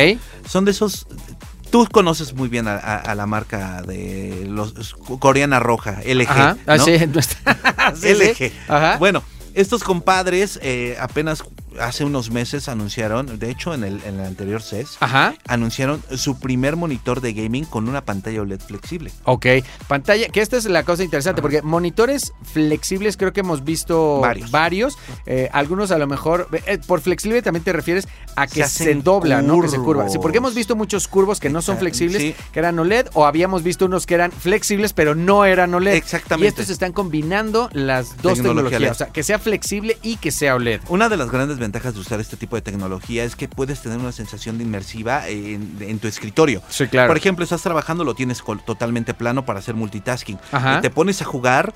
Son 0.48 0.64
de 0.64 0.70
esos 0.72 1.06
Tú 1.70 1.88
conoces 1.90 2.34
muy 2.34 2.50
bien 2.50 2.68
a, 2.68 2.74
a- 2.74 2.96
a 2.98 3.14
la 3.14 3.24
marca 3.24 3.80
de 3.80 4.44
los 4.46 4.92
coreana 5.20 5.58
roja, 5.58 6.00
LG, 6.04 6.28
Ajá. 6.28 6.56
Ah, 6.66 6.76
¿no? 6.76 6.84
sí, 6.84 6.92
no 7.14 7.18
está- 7.18 7.94
sí, 7.96 8.14
sí. 8.14 8.44
LG. 8.44 8.52
Ajá. 8.68 8.98
Bueno, 8.98 9.22
estos 9.54 9.82
compadres 9.82 10.60
eh, 10.62 10.98
apenas 11.00 11.42
hace 11.80 12.04
unos 12.04 12.30
meses 12.30 12.68
anunciaron, 12.68 13.38
de 13.38 13.50
hecho 13.50 13.74
en 13.74 13.84
el, 13.84 14.00
en 14.04 14.20
el 14.20 14.26
anterior 14.26 14.62
CES, 14.62 14.96
Ajá. 15.00 15.34
anunciaron 15.46 16.02
su 16.16 16.38
primer 16.38 16.76
monitor 16.76 17.20
de 17.20 17.32
gaming 17.32 17.64
con 17.64 17.88
una 17.88 18.04
pantalla 18.04 18.42
OLED 18.42 18.60
flexible. 18.60 19.10
Ok, 19.24 19.46
pantalla, 19.88 20.28
que 20.28 20.40
esta 20.40 20.56
es 20.56 20.64
la 20.66 20.82
cosa 20.84 21.02
interesante, 21.04 21.42
porque 21.42 21.62
monitores 21.62 22.32
flexibles 22.52 23.16
creo 23.16 23.32
que 23.32 23.40
hemos 23.40 23.64
visto 23.64 24.20
Varios. 24.50 24.96
eh, 25.26 25.48
algunos 25.52 25.90
a 25.90 25.98
lo 25.98 26.06
mejor, 26.06 26.48
eh, 26.66 26.78
por 26.86 27.00
flexible 27.00 27.42
también 27.42 27.64
te 27.64 27.72
refieres 27.72 28.08
a 28.36 28.46
que 28.46 28.64
Se 28.66 28.94
dobla, 28.94 29.42
¿no? 29.42 29.60
Que 29.60 29.68
se 29.68 29.78
curva. 29.78 30.08
Sí, 30.08 30.18
porque 30.20 30.38
hemos 30.38 30.54
visto 30.54 30.76
muchos 30.76 31.08
curvos 31.08 31.40
que 31.40 31.50
no 31.50 31.62
son 31.62 31.78
flexibles, 31.78 32.22
sí. 32.22 32.34
que 32.52 32.58
eran 32.58 32.78
OLED, 32.78 33.08
o 33.14 33.26
habíamos 33.26 33.62
visto 33.62 33.86
unos 33.86 34.06
que 34.06 34.14
eran 34.14 34.32
flexibles, 34.32 34.92
pero 34.92 35.14
no 35.14 35.44
eran 35.44 35.74
OLED. 35.74 35.94
Exactamente. 35.94 36.46
Y 36.46 36.48
estos 36.48 36.70
están 36.70 36.92
combinando 36.92 37.68
las 37.72 38.16
dos 38.22 38.34
Tecnología 38.34 38.42
tecnologías, 38.42 38.80
LED. 38.80 38.90
o 38.90 38.94
sea, 38.94 39.06
que 39.08 39.22
sea 39.22 39.38
flexible 39.38 39.98
y 40.02 40.16
que 40.16 40.30
sea 40.30 40.54
OLED. 40.54 40.80
Una 40.88 41.08
de 41.08 41.16
las 41.16 41.30
grandes 41.30 41.58
ventajas 41.62 41.94
de 41.94 42.00
usar 42.00 42.20
este 42.20 42.36
tipo 42.36 42.56
de 42.56 42.62
tecnología 42.62 43.24
es 43.24 43.36
que 43.36 43.48
puedes 43.48 43.80
tener 43.80 43.98
una 43.98 44.12
sensación 44.12 44.58
de 44.58 44.64
inmersiva 44.64 45.28
en, 45.28 45.78
en 45.80 45.98
tu 45.98 46.08
escritorio. 46.08 46.62
Sí, 46.68 46.86
claro. 46.86 47.08
Por 47.08 47.16
ejemplo, 47.16 47.42
estás 47.42 47.62
trabajando, 47.62 48.04
lo 48.04 48.14
tienes 48.14 48.42
totalmente 48.66 49.14
plano 49.14 49.44
para 49.44 49.60
hacer 49.60 49.74
multitasking. 49.74 50.38
Ajá. 50.52 50.78
Y 50.78 50.80
te 50.82 50.90
pones 50.90 51.22
a 51.22 51.24
jugar 51.24 51.72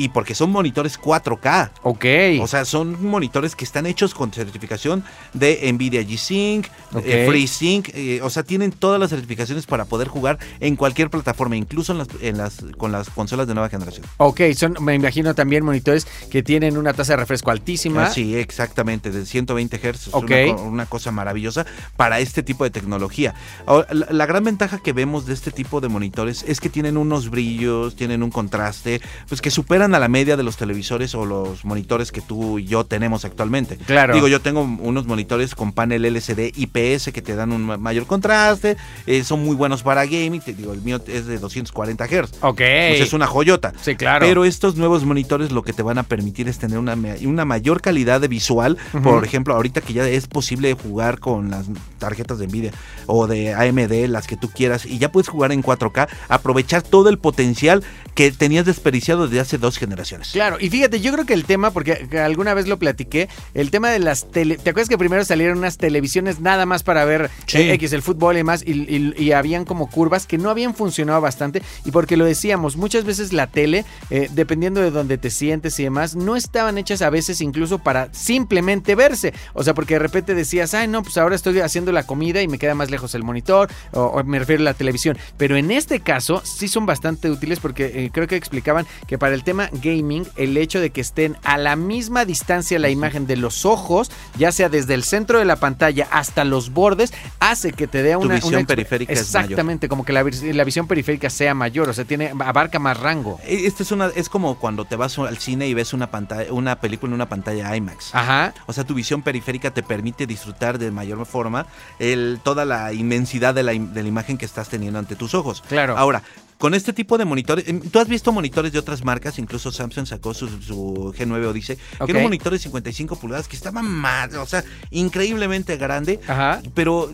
y 0.00 0.08
porque 0.08 0.34
son 0.34 0.50
monitores 0.50 0.98
4K. 0.98 1.70
ok. 1.82 2.04
O 2.42 2.46
sea, 2.46 2.64
son 2.64 3.04
monitores 3.04 3.54
que 3.54 3.64
están 3.64 3.84
hechos 3.86 4.14
con 4.14 4.32
certificación 4.32 5.04
de 5.34 5.70
Nvidia 5.72 6.00
G-Sync, 6.02 6.66
eh, 7.04 7.26
FreeSync, 7.28 7.88
eh, 7.94 8.20
o 8.22 8.30
sea, 8.30 8.42
tienen 8.42 8.72
todas 8.72 8.98
las 8.98 9.10
certificaciones 9.10 9.66
para 9.66 9.84
poder 9.84 10.08
jugar 10.08 10.38
en 10.60 10.76
cualquier 10.76 11.10
plataforma, 11.10 11.56
incluso 11.56 11.92
en 11.92 11.98
las, 11.98 12.08
en 12.22 12.38
las 12.38 12.56
con 12.78 12.92
las 12.92 13.10
consolas 13.10 13.46
de 13.46 13.54
nueva 13.54 13.68
generación. 13.68 14.06
Ok, 14.16 14.40
son, 14.56 14.76
me 14.80 14.94
imagino 14.94 15.34
también 15.34 15.64
monitores 15.64 16.06
que 16.30 16.42
tienen 16.42 16.78
una 16.78 16.94
tasa 16.94 17.12
de 17.12 17.18
refresco 17.18 17.50
altísima. 17.50 18.06
Ah, 18.06 18.10
Sí, 18.10 18.34
exactamente, 18.36 19.10
de 19.10 19.26
120 19.26 19.76
Hz. 19.78 20.06
Es 20.08 20.08
Ok. 20.14 20.30
una, 20.30 20.54
co- 20.56 20.62
una 20.62 20.86
cosa 20.86 21.10
maravillosa 21.12 21.66
para 21.96 22.20
este 22.20 22.42
tipo 22.42 22.64
de 22.64 22.70
tecnología. 22.70 23.34
Ahora, 23.66 23.86
La, 23.92 24.06
la 24.10 24.26
gran 24.26 24.44
ventaja 24.44 24.78
que 24.82 24.92
vemos 24.92 25.26
de 25.26 25.34
este 25.34 25.50
tipo 25.50 25.80
de 25.80 25.88
monitores 25.88 26.44
es 26.48 26.58
que 26.60 26.68
tienen 26.70 26.96
unos 26.96 27.28
brillos, 27.30 27.96
tienen 27.96 28.22
un 28.22 28.30
contraste, 28.30 29.00
pues 29.28 29.40
que 29.40 29.50
superan 29.50 29.89
a 29.94 29.98
la 29.98 30.08
media 30.08 30.36
de 30.36 30.42
los 30.42 30.56
televisores 30.56 31.14
o 31.14 31.24
los 31.26 31.64
monitores 31.64 32.12
que 32.12 32.20
tú 32.20 32.58
y 32.58 32.64
yo 32.66 32.84
tenemos 32.84 33.24
actualmente. 33.24 33.76
Claro. 33.76 34.14
Digo, 34.14 34.28
yo 34.28 34.40
tengo 34.40 34.62
unos 34.62 35.06
monitores 35.06 35.54
con 35.54 35.72
panel 35.72 36.04
LCD 36.04 36.52
IPS 36.56 37.10
que 37.12 37.22
te 37.22 37.34
dan 37.34 37.52
un 37.52 37.62
ma- 37.62 37.76
mayor 37.78 38.06
contraste, 38.06 38.76
eh, 39.06 39.24
son 39.24 39.44
muy 39.44 39.56
buenos 39.56 39.82
para 39.82 40.04
gaming. 40.04 40.40
Te 40.40 40.52
digo, 40.52 40.72
el 40.72 40.82
mío 40.82 41.00
es 41.06 41.26
de 41.26 41.38
240 41.38 42.06
Hz. 42.06 42.38
Ok. 42.42 42.56
Pues 42.56 43.00
es 43.00 43.12
una 43.12 43.26
joyota. 43.26 43.72
Sí, 43.82 43.96
claro. 43.96 44.26
Pero 44.26 44.44
estos 44.44 44.76
nuevos 44.76 45.04
monitores 45.04 45.50
lo 45.52 45.62
que 45.62 45.72
te 45.72 45.82
van 45.82 45.98
a 45.98 46.02
permitir 46.02 46.48
es 46.48 46.58
tener 46.58 46.78
una, 46.78 46.96
una 47.24 47.44
mayor 47.44 47.80
calidad 47.80 48.20
de 48.20 48.28
visual. 48.28 48.76
Por 49.02 49.24
ejemplo, 49.24 49.54
ahorita 49.54 49.80
que 49.80 49.92
ya 49.92 50.06
es 50.08 50.26
posible 50.26 50.72
jugar 50.74 51.18
con 51.20 51.50
las 51.50 51.66
tarjetas 51.98 52.38
de 52.38 52.46
Nvidia 52.46 52.72
o 53.06 53.26
de 53.26 53.54
AMD, 53.54 54.08
las 54.08 54.26
que 54.26 54.36
tú 54.36 54.48
quieras, 54.50 54.86
y 54.86 54.98
ya 54.98 55.10
puedes 55.12 55.28
jugar 55.28 55.52
en 55.52 55.62
4K, 55.62 56.08
aprovechar 56.28 56.82
todo 56.82 57.08
el 57.08 57.18
potencial 57.18 57.82
que 58.14 58.32
tenías 58.32 58.66
desperdiciado 58.66 59.26
desde 59.26 59.40
hace 59.40 59.58
dos 59.58 59.69
generaciones. 59.78 60.30
Claro, 60.32 60.56
y 60.60 60.70
fíjate, 60.70 61.00
yo 61.00 61.12
creo 61.12 61.26
que 61.26 61.34
el 61.34 61.44
tema, 61.44 61.70
porque 61.70 62.08
alguna 62.22 62.54
vez 62.54 62.66
lo 62.68 62.78
platiqué, 62.78 63.28
el 63.54 63.70
tema 63.70 63.90
de 63.90 63.98
las 63.98 64.30
tele... 64.30 64.56
¿Te 64.56 64.70
acuerdas 64.70 64.88
que 64.88 64.98
primero 64.98 65.24
salieron 65.24 65.58
unas 65.58 65.76
televisiones 65.78 66.40
nada 66.40 66.66
más 66.66 66.82
para 66.82 67.04
ver 67.04 67.30
Sí. 67.46 67.58
eh, 67.58 67.72
X, 67.74 67.92
el 67.92 68.02
fútbol 68.02 68.34
y 68.34 68.38
demás, 68.38 68.62
y, 68.66 68.72
y- 68.72 69.14
y 69.16 69.32
habían 69.32 69.64
como 69.64 69.88
curvas 69.90 70.26
que 70.26 70.38
no 70.38 70.50
habían 70.50 70.74
funcionado 70.74 71.20
bastante? 71.20 71.62
Y 71.84 71.90
porque 71.90 72.16
lo 72.16 72.24
decíamos, 72.24 72.76
muchas 72.76 73.04
veces 73.04 73.32
la 73.32 73.46
tele, 73.46 73.84
eh, 74.10 74.28
dependiendo 74.32 74.80
de 74.80 74.90
donde 74.90 75.18
te 75.18 75.30
sientes 75.30 75.78
y 75.80 75.84
demás, 75.84 76.16
no 76.16 76.36
estaban 76.36 76.78
hechas 76.78 77.02
a 77.02 77.10
veces 77.10 77.40
incluso 77.40 77.78
para 77.78 78.08
simplemente 78.12 78.94
verse. 78.94 79.34
O 79.54 79.62
sea, 79.64 79.74
porque 79.74 79.94
de 79.94 79.98
repente 80.00 80.34
decías, 80.34 80.72
ay, 80.74 80.88
no, 80.88 81.02
pues 81.02 81.16
ahora 81.18 81.34
estoy 81.36 81.58
haciendo 81.60 81.92
la 81.92 82.04
comida 82.04 82.42
y 82.42 82.48
me 82.48 82.58
queda 82.58 82.74
más 82.74 82.90
lejos 82.90 83.14
el 83.14 83.22
monitor, 83.24 83.68
o, 83.92 84.02
o 84.02 84.24
me 84.24 84.38
refiero 84.38 84.60
a 84.62 84.64
la 84.64 84.74
televisión. 84.74 85.18
Pero 85.36 85.56
en 85.56 85.70
este 85.70 86.00
caso 86.00 86.42
sí 86.44 86.68
son 86.68 86.86
bastante 86.86 87.30
útiles 87.30 87.60
porque 87.60 87.86
eh, 88.06 88.10
creo 88.12 88.26
que 88.28 88.36
explicaban 88.36 88.86
que 89.06 89.18
para 89.18 89.34
el 89.34 89.42
tema 89.44 89.59
gaming, 89.72 90.26
el 90.36 90.56
hecho 90.56 90.80
de 90.80 90.90
que 90.90 91.00
estén 91.00 91.36
a 91.44 91.58
la 91.58 91.76
misma 91.76 92.24
distancia 92.24 92.78
la 92.78 92.88
imagen 92.88 93.26
de 93.26 93.36
los 93.36 93.66
ojos, 93.66 94.10
ya 94.38 94.52
sea 94.52 94.68
desde 94.68 94.94
el 94.94 95.04
centro 95.04 95.38
de 95.38 95.44
la 95.44 95.56
pantalla 95.56 96.08
hasta 96.10 96.44
los 96.44 96.70
bordes, 96.72 97.12
hace 97.40 97.72
que 97.72 97.86
te 97.86 98.02
dé 98.02 98.12
Tu 98.14 98.20
una... 98.20 98.36
visión 98.36 98.54
una 98.54 98.66
periférica 98.66 99.12
es 99.12 99.32
mayor. 99.34 99.42
Exactamente, 99.50 99.88
como 99.88 100.04
que 100.04 100.12
la, 100.12 100.22
la 100.24 100.64
visión 100.64 100.86
periférica 100.86 101.28
sea 101.30 101.54
mayor, 101.54 101.88
o 101.88 101.92
sea, 101.92 102.04
tiene 102.04 102.32
abarca 102.38 102.78
más 102.78 102.98
rango. 102.98 103.38
E- 103.44 103.66
Este 103.66 103.82
es 103.82 103.92
una 103.92 104.06
es 104.14 104.28
como 104.28 104.58
cuando 104.58 104.84
te 104.84 104.96
vas 104.96 105.18
al 105.18 105.38
cine 105.38 105.68
y 105.68 105.74
ves 105.74 105.92
una 105.92 106.10
pantalla 106.10 106.52
una 106.52 106.76
película 106.80 107.10
en 107.10 107.14
una 107.14 107.28
pantalla 107.28 107.74
IMAX. 107.76 108.14
Ajá. 108.14 108.54
O 108.66 108.72
sea, 108.72 108.84
tu 108.84 108.94
visión 108.94 109.22
periférica 109.22 109.70
te 109.72 109.82
permite 109.82 110.26
disfrutar 110.26 110.78
de 110.78 110.90
mayor 110.90 111.24
forma 111.26 111.66
el, 111.98 112.40
toda 112.42 112.64
la 112.64 112.92
inmensidad 112.92 113.54
de 113.54 113.62
la, 113.62 113.72
de 113.72 114.02
la 114.02 114.08
imagen 114.08 114.38
que 114.38 114.44
estás 114.44 114.68
teniendo 114.68 114.98
ante 114.98 115.16
tus 115.16 115.34
ojos. 115.34 115.62
Claro. 115.68 115.96
Ahora, 115.98 116.22
con 116.60 116.74
este 116.74 116.92
tipo 116.92 117.16
de 117.16 117.24
monitores, 117.24 117.66
em, 117.66 117.80
tú 117.80 117.98
has 118.00 118.06
visto 118.06 118.32
monitores 118.32 118.70
de 118.70 118.78
otras 118.78 119.02
marcas, 119.02 119.38
incluso 119.38 119.72
Samsung 119.72 120.06
sacó 120.06 120.34
su, 120.34 120.46
su 120.60 121.14
G9 121.16 121.46
Odyssey, 121.46 121.76
que 122.04 122.10
era 122.12 122.18
un 122.18 122.24
monitor 122.24 122.52
de 122.52 122.58
55 122.58 123.16
pulgadas 123.18 123.48
que 123.48 123.56
estaba 123.56 123.80
más, 123.80 124.34
o 124.34 124.44
sea, 124.44 124.62
increíblemente 124.90 125.78
grande, 125.78 126.20
Ajá. 126.28 126.60
pero 126.74 127.10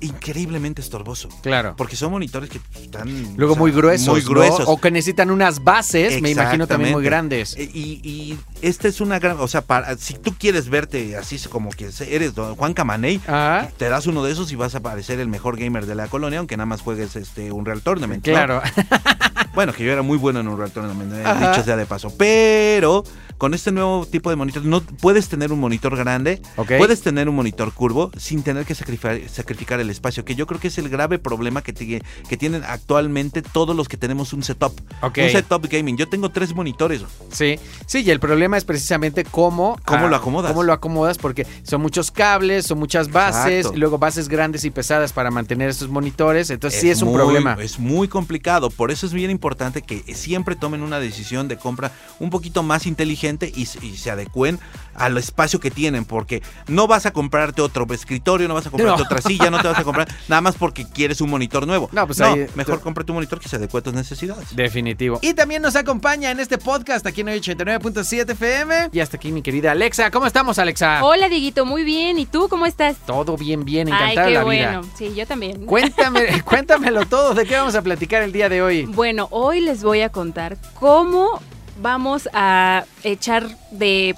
increíblemente 0.00 0.80
estorboso. 0.82 1.28
Claro. 1.42 1.74
Porque 1.76 1.96
son 1.96 2.10
monitores 2.12 2.50
que 2.50 2.60
están... 2.80 3.36
Luego 3.36 3.52
o 3.52 3.56
sea, 3.56 3.60
muy 3.60 3.72
gruesos. 3.72 4.08
Muy 4.08 4.22
¿no? 4.22 4.28
gruesos. 4.28 4.64
O 4.66 4.80
que 4.80 4.90
necesitan 4.90 5.30
unas 5.30 5.62
bases, 5.64 6.20
me 6.22 6.30
imagino 6.30 6.66
también 6.66 6.92
muy 6.92 7.04
grandes. 7.04 7.56
E- 7.56 7.70
Y, 7.72 8.00
y 8.02 8.38
esta 8.62 8.88
es 8.88 9.00
una 9.00 9.18
gran, 9.18 9.36
o 9.40 9.48
sea, 9.48 9.60
para, 9.62 9.96
si 9.96 10.14
tú 10.14 10.34
quieres 10.38 10.68
verte 10.68 11.16
así 11.16 11.38
como 11.48 11.70
que 11.70 11.90
eres 12.08 12.34
don 12.34 12.56
Juan 12.56 12.72
Camaney, 12.74 13.20
Ajá. 13.26 13.70
te 13.76 13.88
das 13.88 14.06
uno 14.06 14.22
de 14.24 14.32
esos 14.32 14.50
y 14.52 14.56
vas 14.56 14.74
a 14.74 14.80
parecer 14.80 15.20
el 15.20 15.28
mejor 15.28 15.56
gamer 15.58 15.86
de 15.86 15.94
la 15.94 16.08
colonia, 16.08 16.38
aunque 16.38 16.56
nada 16.56 16.66
más 16.66 16.80
juegues 16.80 17.16
este 17.16 17.52
un 17.52 17.64
Real 17.66 17.82
Tournament. 17.82 18.26
¿no? 18.26 18.60
Bueno, 19.56 19.72
que 19.72 19.82
yo 19.82 19.90
era 19.90 20.02
muy 20.02 20.18
bueno 20.18 20.40
en 20.40 20.48
un 20.48 20.60
eh, 20.60 21.22
Ajá. 21.24 21.50
dicho 21.50 21.64
sea 21.64 21.76
de 21.76 21.86
paso. 21.86 22.12
Pero 22.18 23.04
con 23.38 23.54
este 23.54 23.72
nuevo 23.72 24.04
tipo 24.04 24.28
de 24.28 24.36
monitor, 24.36 24.62
no 24.66 24.82
puedes 24.82 25.30
tener 25.30 25.50
un 25.50 25.60
monitor 25.60 25.96
grande, 25.96 26.42
puedes 26.56 27.00
tener 27.00 27.26
un 27.26 27.36
monitor 27.36 27.72
curvo 27.72 28.10
sin 28.18 28.42
tener 28.42 28.66
que 28.66 28.74
sacrificar, 28.74 29.18
sacrificar 29.30 29.80
el 29.80 29.88
espacio, 29.88 30.26
que 30.26 30.34
yo 30.34 30.46
creo 30.46 30.60
que 30.60 30.68
es 30.68 30.76
el 30.76 30.90
grave 30.90 31.18
problema 31.18 31.62
que, 31.62 31.72
que 31.72 32.36
tienen 32.36 32.64
actualmente 32.64 33.40
todos 33.40 33.74
los 33.74 33.88
que 33.88 33.96
tenemos 33.96 34.34
un 34.34 34.42
setup. 34.42 34.78
Ok. 35.00 35.18
Un 35.24 35.30
setup 35.30 35.66
gaming. 35.70 35.96
Yo 35.96 36.06
tengo 36.06 36.30
tres 36.30 36.54
monitores. 36.54 37.02
Sí, 37.32 37.58
sí, 37.86 38.02
y 38.02 38.10
el 38.10 38.20
problema 38.20 38.58
es 38.58 38.64
precisamente 38.64 39.24
cómo, 39.24 39.78
¿Cómo 39.86 40.04
ah, 40.04 40.08
lo 40.10 40.16
acomodas? 40.16 40.50
Cómo 40.50 40.64
lo 40.64 40.74
acomodas, 40.74 41.16
porque 41.16 41.46
son 41.62 41.80
muchos 41.80 42.10
cables, 42.10 42.66
son 42.66 42.78
muchas 42.78 43.10
bases, 43.10 43.58
Exacto. 43.60 43.76
y 43.76 43.80
luego 43.80 43.96
bases 43.96 44.28
grandes 44.28 44.64
y 44.66 44.70
pesadas 44.70 45.14
para 45.14 45.30
mantener 45.30 45.70
estos 45.70 45.88
monitores. 45.88 46.50
Entonces 46.50 46.78
sí 46.78 46.90
es 46.90 47.00
un 47.00 47.14
problema. 47.14 47.56
Es 47.58 47.78
muy 47.78 48.06
complicado. 48.06 48.68
Por 48.68 48.90
eso 48.90 49.06
es 49.06 49.14
bien 49.14 49.30
importante 49.30 49.45
que 49.54 50.02
siempre 50.14 50.56
tomen 50.56 50.82
una 50.82 50.98
decisión 50.98 51.48
de 51.48 51.56
compra 51.56 51.92
un 52.18 52.30
poquito 52.30 52.62
más 52.62 52.86
inteligente 52.86 53.52
y, 53.54 53.66
se- 53.66 53.84
y 53.84 53.96
se 53.96 54.10
adecuen 54.10 54.58
al 54.94 55.16
espacio 55.18 55.60
que 55.60 55.70
tienen. 55.70 56.04
Porque 56.04 56.42
no 56.68 56.86
vas 56.86 57.06
a 57.06 57.12
comprarte 57.12 57.62
otro 57.62 57.86
escritorio, 57.92 58.48
no 58.48 58.54
vas 58.54 58.66
a 58.66 58.70
comprarte 58.70 58.98
No. 59.02 59.04
otra 59.04 59.20
silla, 59.22 59.50
no 59.50 59.60
te 59.60 59.68
vas 59.68 59.78
a 59.78 59.84
comprar 59.84 60.08
nada 60.28 60.40
más 60.40 60.54
porque 60.56 60.86
quieres 60.86 61.20
un 61.20 61.30
monitor 61.30 61.66
nuevo. 61.66 61.88
No, 61.92 62.06
pues 62.06 62.20
ahí- 62.20 62.46
mejor 62.54 62.80
cómprate 62.80 63.12
un 63.12 63.16
monitor 63.16 63.38
que 63.40 63.48
se 63.48 63.56
adecue 63.56 63.80
a 63.80 63.82
tus 63.82 63.94
necesidades. 63.94 64.54
Definitivo. 64.56 65.18
Y 65.22 65.34
también 65.34 65.62
nos 65.62 65.76
acompaña 65.76 66.30
en 66.30 66.40
este 66.40 66.58
podcast 66.58 67.06
aquí 67.06 67.20
en 67.20 67.28
89.7 67.28 68.30
FM. 68.32 68.88
Y 68.92 69.00
hasta 69.00 69.16
aquí 69.16 69.32
mi 69.32 69.42
querida 69.42 69.72
Alexa. 69.72 70.10
¿Cómo 70.10 70.26
estamos, 70.26 70.58
Alexa? 70.58 71.04
Hola, 71.04 71.28
Diguito, 71.28 71.64
muy 71.66 71.84
bien. 71.84 72.18
¿Y 72.18 72.26
tú 72.26 72.48
cómo 72.48 72.66
estás? 72.66 72.96
Todo 73.06 73.36
bien, 73.36 73.64
bien, 73.64 73.88
Ay, 73.92 73.94
encantada 74.12 74.26
qué 74.28 74.34
la 74.34 74.44
bueno. 74.44 74.80
vida. 74.82 74.92
Sí, 74.96 75.12
yo 75.14 75.26
también. 75.26 75.66
Cuéntame, 75.66 76.42
cuéntamelo 76.44 77.06
todo. 77.06 77.34
¿De 77.34 77.44
qué 77.46 77.56
vamos 77.56 77.74
a 77.74 77.82
platicar 77.82 78.22
el 78.22 78.32
día 78.32 78.48
de 78.48 78.62
hoy? 78.62 78.84
Bueno, 78.86 79.28
hoy 79.38 79.60
les 79.60 79.84
voy 79.84 80.00
a 80.00 80.08
contar 80.08 80.56
cómo 80.80 81.42
vamos 81.78 82.26
a 82.32 82.84
echar 83.02 83.46
de 83.70 84.16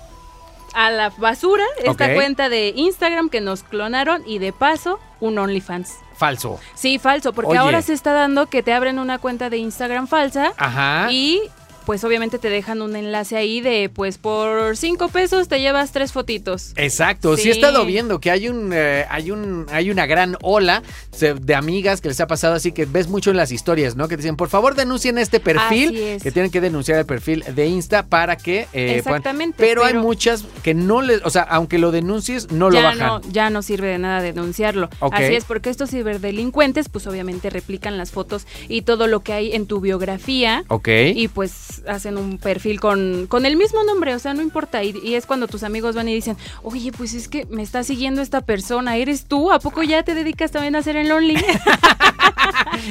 a 0.75 0.92
la 0.92 1.10
basura 1.10 1.64
esta 1.82 2.14
cuenta 2.14 2.48
de 2.48 2.72
Instagram 2.76 3.28
que 3.28 3.40
nos 3.40 3.64
clonaron 3.64 4.22
y 4.26 4.38
de 4.38 4.52
paso 4.52 5.00
un 5.18 5.37
OnlyFans. 5.37 5.96
Falso. 6.14 6.60
Sí, 6.75 7.00
falso, 7.00 7.32
porque 7.32 7.50
Oye. 7.50 7.58
ahora 7.58 7.82
se 7.82 7.94
está 7.94 8.12
dando 8.12 8.46
que 8.46 8.62
te 8.62 8.72
abren 8.72 9.00
una 9.00 9.18
cuenta 9.18 9.50
de 9.50 9.56
Instagram 9.58 10.06
falsa 10.06 10.52
Ajá. 10.56 11.10
y 11.10 11.40
pues 11.88 12.04
obviamente 12.04 12.38
te 12.38 12.50
dejan 12.50 12.83
un 12.83 12.97
enlace 12.97 13.35
ahí 13.38 13.62
de, 13.62 13.88
pues 13.88 14.18
por 14.18 14.76
cinco 14.76 15.09
pesos 15.09 15.49
te 15.49 15.59
llevas 15.59 15.90
tres 15.90 16.12
fotitos. 16.12 16.75
Exacto, 16.76 17.35
sí, 17.35 17.45
Sí. 17.45 17.49
he 17.49 17.52
estado 17.52 17.87
viendo 17.87 18.21
que 18.21 18.30
hay 18.30 18.47
un, 18.50 18.73
eh, 18.75 19.07
hay 19.09 19.30
un, 19.30 19.64
hay 19.71 19.90
una 19.90 20.04
gran 20.04 20.37
ola 20.42 20.83
de 21.18 21.54
amigas 21.54 22.02
que 22.02 22.09
les 22.09 22.21
ha 22.21 22.26
pasado 22.26 22.52
así 22.57 22.73
que 22.73 22.85
ves 22.85 23.09
mucho 23.09 23.30
en 23.30 23.38
las 23.38 23.52
historias, 23.52 23.97
¿no? 23.97 24.07
Que 24.07 24.16
te 24.16 24.23
dicen, 24.23 24.37
por 24.37 24.50
favor 24.50 24.75
denuncien 24.75 25.16
este 25.16 25.40
perfil, 25.40 25.97
es. 25.97 26.23
que 26.23 26.30
tienen 26.30 26.50
que 26.50 26.61
denunciar 26.61 26.99
el 26.99 27.07
perfil 27.07 27.42
de 27.54 27.66
Insta 27.68 28.02
para 28.04 28.37
que 28.37 28.61
eh, 28.61 28.66
puedan- 28.75 28.99
Exactamente, 28.99 29.57
Pero, 29.57 29.83
hay 29.83 29.95
muchas 29.95 30.45
que 30.62 30.75
no 30.75 31.00
les, 31.00 31.23
o 31.25 31.30
sea, 31.30 31.45
aunque 31.45 31.78
lo 31.78 31.90
denuncies, 31.90 32.52
no 32.52 32.68
lo 32.68 32.75
ya 32.76 32.83
bajan. 32.83 33.07
no, 33.07 33.21
ya 33.33 33.49
no 33.49 33.62
sirve 33.62 33.87
de 33.87 33.97
nada 33.99 34.21
denunciarlo. 34.21 34.90
Así 35.00 35.35
es, 35.35 35.45
porque 35.45 35.71
estos 35.71 35.88
ciberdelincuentes, 35.88 36.90
pues 36.90 37.07
obviamente 37.07 37.49
replican 37.49 37.97
las 37.97 38.11
fotos 38.11 38.47
y 38.68 38.83
todo 38.83 39.07
lo 39.07 39.21
que 39.21 39.33
hay 39.33 39.52
en 39.54 39.66
tu 39.66 39.80
biografía. 39.80 40.64
Ok. 40.68 40.88
Y 41.14 41.28
pues 41.28 41.77
hacen 41.87 42.16
un 42.16 42.38
perfil 42.38 42.80
con, 42.80 43.26
con 43.28 43.47
el 43.47 43.56
mismo 43.56 43.85
nombre, 43.85 44.14
o 44.14 44.18
sea, 44.18 44.35
no 44.35 44.42
importa. 44.42 44.82
Y, 44.82 44.99
y 45.02 45.14
es 45.14 45.26
cuando 45.26 45.47
tus 45.49 45.62
amigos 45.62 45.94
van 45.94 46.08
y 46.08 46.14
dicen, 46.14 46.37
oye, 46.62 46.92
pues 46.92 47.14
es 47.14 47.28
que 47.28 47.47
me 47.47 47.62
está 47.62 47.85
siguiendo 47.85 48.23
esta 48.23 48.40
persona, 48.40 48.97
¿eres 48.97 49.26
tú? 49.26 49.52
¿A 49.52 49.58
poco 49.58 49.82
ya 49.82 50.02
te 50.02 50.14
dedicas 50.14 50.50
también 50.50 50.76
a 50.76 50.78
hacer 50.80 50.97
el 50.97 51.11
Only? 51.11 51.37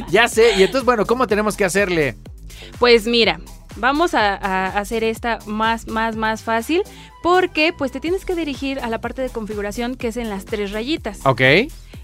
Ya 0.10 0.28
sé, 0.28 0.54
y 0.58 0.64
entonces, 0.64 0.86
bueno, 0.86 1.06
¿cómo 1.06 1.28
tenemos 1.28 1.56
que 1.56 1.66
hacerle? 1.66 2.16
Pues 2.80 3.06
mira, 3.06 3.40
vamos 3.76 4.14
a, 4.14 4.36
a 4.36 4.68
hacer 4.80 5.04
esta 5.04 5.40
más, 5.46 5.88
más, 5.88 6.16
más 6.16 6.44
fácil 6.44 6.84
porque 7.24 7.74
pues 7.78 7.92
te 7.92 8.00
tienes 8.00 8.26
que 8.26 8.36
dirigir 8.36 8.80
a 8.80 8.90
la 8.90 9.00
parte 9.00 9.22
de 9.22 9.30
configuración 9.30 9.96
que 9.96 10.10
es 10.10 10.18
en 10.18 10.30
las 10.30 10.46
tres 10.46 10.72
rayitas. 10.72 11.20
Ok. 11.26 11.42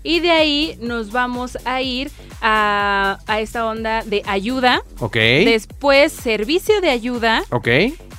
Y 0.03 0.19
de 0.19 0.31
ahí 0.31 0.77
nos 0.81 1.11
vamos 1.11 1.57
a 1.65 1.81
ir 1.81 2.11
a, 2.41 3.19
a 3.25 3.39
esta 3.39 3.65
onda 3.65 4.03
de 4.03 4.21
ayuda, 4.25 4.83
Ok. 4.99 5.15
después 5.15 6.11
servicio 6.11 6.81
de 6.81 6.89
ayuda 6.89 7.43
Ok. 7.51 7.67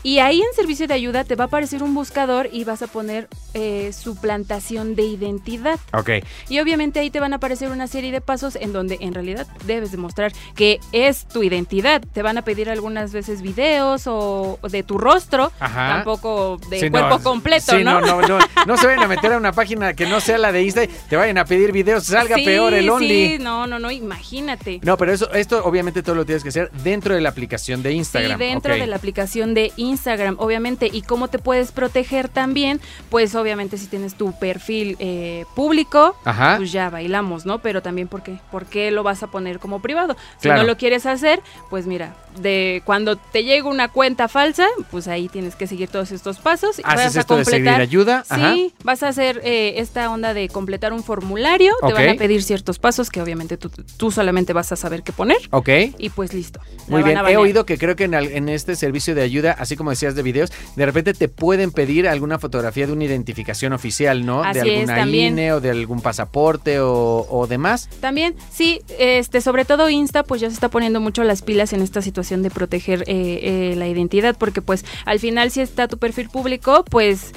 Y 0.05 0.19
ahí 0.21 0.41
en 0.41 0.55
servicio 0.55 0.87
de 0.87 0.95
ayuda 0.95 1.25
te 1.25 1.35
va 1.35 1.45
a 1.45 1.47
aparecer 1.49 1.83
un 1.83 1.95
buscador 1.95 2.49
y 2.53 2.63
vas 2.63 2.83
a 2.83 2.87
poner 2.87 3.27
eh, 3.55 3.93
suplantación 3.93 4.95
de 4.95 5.03
identidad. 5.03 5.79
Ok. 5.93 6.11
Y 6.49 6.61
obviamente 6.61 7.01
ahí 7.01 7.11
te 7.11 7.19
van 7.21 7.33
a 7.33 7.37
aparecer 7.37 7.71
una 7.71 7.87
serie 7.89 8.13
de 8.13 8.21
pasos 8.21 8.57
en 8.57 8.73
donde 8.73 8.99
en 9.01 9.15
realidad 9.15 9.47
debes 9.67 9.91
demostrar 9.91 10.33
que 10.55 10.79
es 10.93 11.27
tu 11.27 11.43
identidad. 11.43 12.03
Te 12.13 12.23
van 12.23 12.39
a 12.39 12.43
pedir 12.43 12.71
algunas 12.71 13.13
veces 13.13 13.43
videos 13.43 14.07
o, 14.07 14.59
o 14.61 14.69
de 14.69 14.83
tu 14.83 14.99
rostro, 14.99 15.51
Ajá. 15.59 15.95
tampoco 15.97 16.59
de 16.71 16.81
Sí, 16.81 16.91
cuerpo 16.91 17.19
no, 17.19 17.23
completo, 17.23 17.77
sí, 17.77 17.83
¿no? 17.85 18.01
No, 18.01 18.21
no, 18.21 18.29
no, 18.29 18.39
no 18.67 18.77
se 18.77 18.87
vayan 18.87 19.03
a 19.05 19.09
meter 19.09 19.33
a 19.33 19.37
una 19.39 19.53
página 19.53 19.95
que 19.95 20.07
no 20.07 20.21
sea 20.21 20.39
la 20.39 20.53
de 20.53 20.63
Insta 20.63 20.83
te 21.09 21.17
vayan 21.17 21.39
a 21.39 21.45
pedir 21.45 21.73
videos, 21.73 22.05
salga 22.05 22.37
Sí, 22.37 22.45
peor 22.45 22.75
el 22.75 22.89
Only. 22.91 23.09
Sí, 23.37 23.39
no, 23.41 23.67
no, 23.67 23.79
no, 23.79 23.91
imagínate. 23.91 24.81
No, 24.83 24.97
pero 24.97 25.13
eso, 25.13 25.33
esto 25.33 25.65
obviamente 25.65 26.03
todo 26.03 26.15
lo 26.15 26.25
tienes 26.27 26.43
que 26.43 26.49
hacer 26.51 26.71
dentro 26.83 27.15
de 27.15 27.21
la 27.21 27.29
aplicación 27.31 27.83
de 27.83 27.93
Instagram. 27.93 28.39
Sí, 28.39 28.45
dentro 28.45 28.75
Ok. 28.75 28.81
de 28.81 28.87
la 28.87 28.97
aplicación 28.97 29.55
de 29.55 29.73
Instagram, 29.77 29.94
obviamente. 30.39 30.89
¿Y 30.93 31.03
cómo 31.03 31.29
te 31.29 31.39
puedes 31.39 31.73
proteger 31.73 32.29
también? 32.29 32.81
Pues 33.11 33.35
obviamente 33.35 33.79
si 33.79 33.87
tienes 33.87 34.15
tu 34.15 34.33
perfil 34.39 34.97
eh, 34.99 35.45
público, 35.55 36.17
Ajá. 36.25 36.57
pues 36.59 36.73
ya 36.73 36.91
bailamos, 36.91 37.47
¿no? 37.47 37.59
Pero 37.61 37.83
también 37.83 38.09
¿por 38.09 38.23
qué? 38.23 38.39
¿Por 38.51 38.67
qué 38.67 38.91
lo 38.91 39.03
vas 39.03 39.23
a 39.23 39.29
poner 39.29 39.59
como 39.59 39.81
privado? 39.81 40.17
Si 40.39 40.43
Claro. 40.49 40.63
no 40.63 40.67
lo 40.67 40.77
quieres 40.77 41.07
hacer, 41.07 41.41
pues 41.71 41.87
mira, 41.87 42.15
de 42.41 42.83
cuando 42.85 43.17
te 43.17 43.45
llega 43.45 43.69
una 43.69 43.89
cuenta 43.89 44.29
falsa, 44.29 44.67
pues 44.91 45.09
ahí 45.09 45.29
tienes 45.29 45.55
que 45.57 45.67
seguir 45.67 45.89
todos 45.89 46.11
estos 46.13 46.39
pasos. 46.39 46.79
y 46.79 46.83
Haces 46.85 47.05
vas 47.07 47.17
a 47.17 47.21
esto 47.21 47.37
de 47.37 47.45
seguir 47.45 47.67
completar- 47.67 47.81
ayuda. 47.81 48.25
Ajá. 48.29 48.53
Sí, 48.55 48.75
vas 48.83 49.03
a 49.03 49.09
hacer 49.09 49.41
eh, 49.45 49.75
esta 49.79 50.11
onda 50.11 50.35
de 50.35 50.49
completar 50.49 50.93
un 50.93 51.03
formulario, 51.03 51.73
te 51.87 51.93
van 51.93 52.09
a 52.09 52.15
pedir 52.15 52.43
ciertos 52.43 52.79
pasos 52.79 53.11
que 53.11 53.23
obviamente 53.23 53.57
tú, 53.57 53.71
tú 53.97 54.11
solamente 54.11 54.53
vas 54.53 54.73
a 54.73 54.77
saber 54.77 55.03
qué 55.03 55.13
poner 55.13 55.37
Ok. 55.51 55.69
y 55.99 56.11
pues 56.11 56.33
listo. 56.35 56.61
Muy 56.89 57.03
bien, 57.03 57.19
he 57.29 57.37
oído 57.37 57.65
que 57.67 57.79
creo 57.79 57.97
que 57.97 58.05
en, 58.05 58.15
en 58.15 58.49
este 58.49 58.77
servicio 58.77 59.15
de 59.15 59.23
ayuda, 59.23 59.53
así 59.59 59.77
como 59.77 59.84
decías 59.91 60.15
de 60.15 60.23
videos, 60.23 60.53
de 60.77 60.87
repente 60.87 61.15
te 61.15 61.29
pueden 61.29 61.71
pedir 61.71 62.09
alguna 62.09 62.39
fotografía 62.39 62.87
de 62.87 62.93
una 62.93 63.05
identificación 63.05 63.73
oficial, 63.73 64.25
¿no? 64.25 64.43
Así 64.43 64.61
de 64.61 64.75
es, 64.75 64.81
alguna 64.81 64.97
también. 64.97 65.35
INE 65.35 65.53
o 65.53 65.61
de 65.61 65.71
algún 65.71 66.01
pasaporte 66.01 66.81
o, 66.81 67.27
o 67.29 67.47
demás. 67.47 67.89
También, 68.01 68.35
sí, 68.53 68.81
este, 68.99 69.41
sobre 69.41 69.65
todo 69.65 69.89
Insta, 69.89 70.23
pues 70.23 70.41
ya 70.41 70.49
se 70.49 70.55
está 70.55 70.69
poniendo 70.69 71.01
mucho 71.01 71.25
las 71.25 71.43
pilas 71.43 71.73
en 71.73 71.83
esta 71.83 72.03
situación 72.03 72.43
de 72.43 72.51
proteger 72.51 73.03
eh, 73.07 73.73
eh, 73.73 73.75
la 73.77 73.89
identidad, 73.89 74.37
porque 74.39 74.63
pues 74.63 74.85
al 75.05 75.19
final 75.19 75.51
si 75.51 75.61
está 75.61 75.89
tu 75.89 75.99
perfil 75.99 76.29
público, 76.29 76.85
pues 76.91 77.33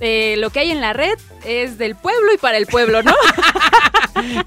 eh, 0.00 0.36
lo 0.38 0.50
que 0.50 0.60
hay 0.60 0.70
en 0.70 0.80
la 0.80 0.92
red 0.92 1.18
es 1.44 1.78
del 1.78 1.94
pueblo 1.96 2.32
y 2.34 2.38
para 2.38 2.56
el 2.58 2.66
pueblo, 2.66 3.02
¿no? 3.02 3.12